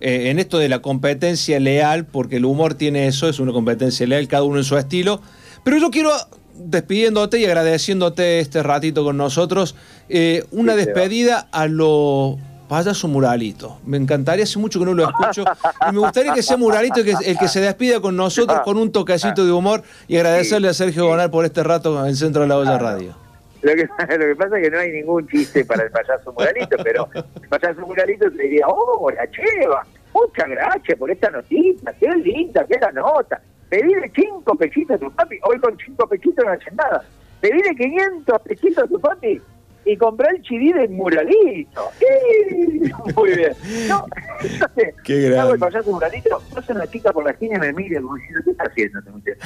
eh, 0.00 0.30
en 0.30 0.38
esto 0.38 0.58
de 0.58 0.68
la 0.68 0.80
competencia 0.80 1.58
leal, 1.60 2.04
porque 2.04 2.36
el 2.36 2.44
humor 2.44 2.74
tiene 2.74 3.06
eso, 3.06 3.28
es 3.28 3.40
una 3.40 3.52
competencia 3.52 4.06
leal, 4.06 4.28
cada 4.28 4.42
uno 4.42 4.58
en 4.58 4.64
su 4.64 4.76
estilo. 4.76 5.20
Pero 5.64 5.78
yo 5.78 5.90
quiero, 5.90 6.12
despidiéndote 6.54 7.38
y 7.40 7.44
agradeciéndote 7.44 8.40
este 8.40 8.62
ratito 8.62 9.04
con 9.04 9.16
nosotros, 9.16 9.74
eh, 10.08 10.44
una 10.50 10.76
despedida 10.76 11.48
a 11.50 11.66
lo 11.66 12.38
payaso 12.68 13.08
muralito. 13.08 13.78
Me 13.84 13.96
encantaría, 13.96 14.44
hace 14.44 14.58
mucho 14.58 14.78
que 14.78 14.84
no 14.84 14.94
lo 14.94 15.08
escucho. 15.08 15.44
Y 15.88 15.92
me 15.92 16.00
gustaría 16.00 16.34
que 16.34 16.42
sea 16.42 16.56
muralito 16.56 17.00
el 17.00 17.06
que, 17.06 17.30
el 17.30 17.38
que 17.38 17.48
se 17.48 17.60
despida 17.60 18.00
con 18.00 18.16
nosotros 18.16 18.60
con 18.64 18.76
un 18.76 18.90
toquecito 18.92 19.44
de 19.44 19.52
humor 19.52 19.82
y 20.08 20.16
agradecerle 20.16 20.68
a 20.68 20.74
Sergio 20.74 21.06
Gonal 21.06 21.30
por 21.30 21.44
este 21.44 21.62
rato 21.62 22.00
en 22.00 22.10
el 22.10 22.16
centro 22.16 22.42
de 22.42 22.48
la 22.48 22.58
olla 22.58 22.78
radio. 22.78 23.25
Lo 23.62 23.74
que, 23.74 23.84
lo 24.18 24.26
que 24.26 24.36
pasa 24.36 24.58
es 24.58 24.64
que 24.64 24.70
no 24.70 24.78
hay 24.78 24.92
ningún 24.92 25.26
chiste 25.28 25.64
para 25.64 25.84
el 25.84 25.90
payaso 25.90 26.32
muralito, 26.32 26.76
pero 26.82 27.08
el 27.14 27.48
payaso 27.48 27.80
muralito 27.86 28.30
te 28.30 28.42
diría, 28.42 28.66
oh, 28.68 29.10
la 29.10 29.28
cheva, 29.30 29.86
muchas 30.12 30.48
gracias 30.48 30.98
por 30.98 31.10
esta 31.10 31.30
noticia, 31.30 31.94
qué 31.98 32.08
linda, 32.08 32.66
qué 32.66 32.78
la 32.80 32.92
nota. 32.92 33.40
Pedile 33.68 34.10
cinco 34.14 34.54
pechitos 34.54 34.96
a 34.96 34.98
tu 34.98 35.10
papi, 35.10 35.38
hoy 35.42 35.58
con 35.58 35.76
cinco 35.78 36.08
pechitos 36.08 36.44
no 36.44 36.52
hacen 36.52 36.76
nada. 36.76 37.04
Pedile 37.40 37.74
500 37.76 38.40
pechitos 38.42 38.84
a 38.84 38.86
tu 38.86 38.98
papi 38.98 39.40
y 39.86 39.96
compré 39.96 40.28
el 40.36 40.42
chidí 40.42 40.72
de 40.72 40.88
muralito. 40.88 41.90
Muy 43.16 43.30
bien. 43.34 43.52
No, 43.88 44.04
entonces, 44.42 44.94
Qué 45.04 45.20
grande. 45.20 45.38
hago 45.38 45.52
el 45.54 45.58
payaso 45.60 45.90
muralito, 45.92 46.42
pasa 46.52 46.72
una 46.74 46.86
chica 46.88 47.12
por 47.12 47.24
la 47.24 47.30
esquina 47.30 47.56
y 47.56 47.60
me 47.60 47.72
mira 47.72 48.00
como 48.00 48.16
diciendo, 48.16 48.40
¿qué 48.44 48.50
está 48.50 48.64
haciendo 48.64 48.98
este 48.98 49.36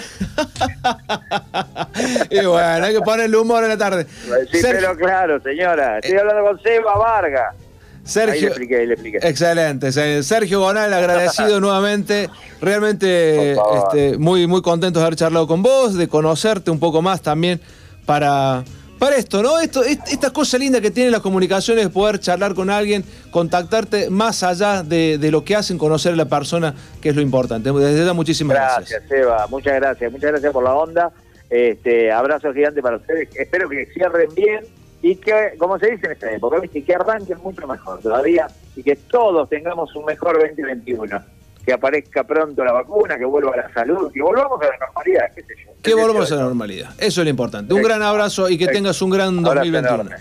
y 2.43 2.47
bueno, 2.47 2.85
hay 2.87 2.95
que 2.95 3.01
ponerle 3.01 3.37
humor 3.37 3.63
en 3.65 3.69
la 3.71 3.79
tarde. 3.79 4.07
Sí, 4.51 4.59
Sergio, 4.61 4.89
pero 4.89 4.97
claro, 4.97 5.41
señora, 5.43 5.99
estoy 5.99 6.17
hablando 6.19 6.43
con 6.45 6.63
Seba 6.63 6.97
Vargas. 6.99 7.55
Ahí 7.55 8.05
le 8.05 8.09
Sergio, 8.11 8.49
expliqué, 8.49 8.77
ahí 8.79 8.87
le 8.87 8.95
expliqué. 8.95 9.19
Excelente, 9.23 9.93
se- 9.93 10.23
Sergio 10.23 10.61
Gonal, 10.61 10.93
agradecido 10.93 11.61
nuevamente. 11.61 12.29
Realmente 12.61 13.53
este, 13.53 14.17
muy, 14.19 14.47
muy 14.47 14.63
contento 14.63 14.99
de 15.01 15.05
haber 15.07 15.17
charlado 15.17 15.47
con 15.47 15.63
vos, 15.63 15.95
de 15.95 16.09
conocerte 16.09 16.71
un 16.71 16.81
poco 16.81 17.03
más 17.03 17.21
también 17.23 17.61
para, 18.07 18.65
para 19.01 19.17
esto, 19.17 19.43
¿no? 19.43 19.59
Esto, 19.59 19.83
est- 19.83 20.07
estas 20.13 20.31
cosas 20.31 20.61
lindas 20.61 20.81
que 20.83 20.91
tienen 20.93 21.11
las 21.11 21.23
comunicaciones, 21.23 21.83
de 21.85 21.91
poder 21.91 22.21
charlar 22.21 22.55
con 22.55 22.71
alguien, 22.71 23.03
contactarte 23.33 24.11
más 24.11 24.43
allá 24.45 24.83
de, 24.85 25.19
lo 25.33 25.43
que 25.43 25.57
hacen, 25.57 25.79
conocer 25.79 26.13
a 26.13 26.17
la 26.17 26.27
persona, 26.27 26.75
que 27.01 27.09
es 27.09 27.17
lo 27.17 27.23
importante. 27.23 27.73
Desde 27.73 28.05
ya, 28.05 28.13
muchísimas 28.13 28.55
gracias. 28.57 28.91
Gracias, 28.91 29.09
Seba, 29.09 29.47
muchas 29.49 29.75
gracias, 29.75 30.13
muchas 30.13 30.31
gracias 30.31 30.53
por 30.53 30.63
la 30.63 30.75
onda. 30.75 31.11
Este, 31.49 32.13
abrazo 32.13 32.53
gigante 32.53 32.81
para 32.83 32.99
ustedes. 32.99 33.29
Espero 33.35 33.69
que 33.69 33.87
cierren 33.87 34.33
bien 34.37 34.61
y 35.03 35.17
que, 35.17 35.55
como 35.59 35.79
se 35.79 35.91
dice 35.93 36.07
en 36.07 36.13
esta 36.13 36.31
época, 36.31 36.61
¿viste? 36.61 36.85
que 36.85 36.95
arranquen 36.95 37.39
mucho 37.43 37.67
mejor 37.67 38.01
todavía 38.01 38.47
y 38.77 38.83
que 38.83 38.95
todos 38.97 39.49
tengamos 39.49 39.97
un 39.97 40.05
mejor 40.05 40.39
2021. 40.39 41.21
Que 41.65 41.73
aparezca 41.73 42.25
pronto 42.25 42.65
la 42.65 42.73
vacuna, 42.73 43.19
que 43.19 43.25
vuelva 43.25 43.57
la 43.57 43.73
salud, 43.73 44.11
que 44.13 44.23
volvamos 44.23 44.61
a 44.63 44.65
la 44.67 44.79
normalidad, 44.79 45.35
qué 45.35 45.43
sé 45.43 45.49
yo. 45.65 45.73
Que 45.83 45.95
volvamos 45.95 46.33
a 46.33 46.37
la 46.37 46.43
normalidad. 46.43 46.91
Eso 46.99 47.21
es 47.21 47.25
lo 47.25 47.31
importante. 47.31 47.75
Un 47.75 47.83
gran 47.83 48.03
abrazo 48.03 48.49
y 48.49 48.57
que 48.59 48.67
tengas 48.69 49.01
un 49.03 49.11
gran 49.11 49.39
Abrazo 49.39 49.55
2021. 49.57 49.95
enorme. 50.03 50.17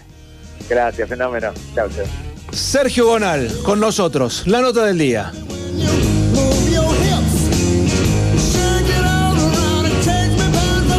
Gracias, 0.70 1.10
fenómeno. 1.10 1.52
Chao, 1.76 1.88
chao. 1.90 2.06
Sergio 2.52 3.06
Gonal, 3.08 3.50
con 3.64 3.80
nosotros. 3.80 4.46
La 4.48 4.62
nota 4.62 4.86
del 4.86 4.98
día. 4.98 5.32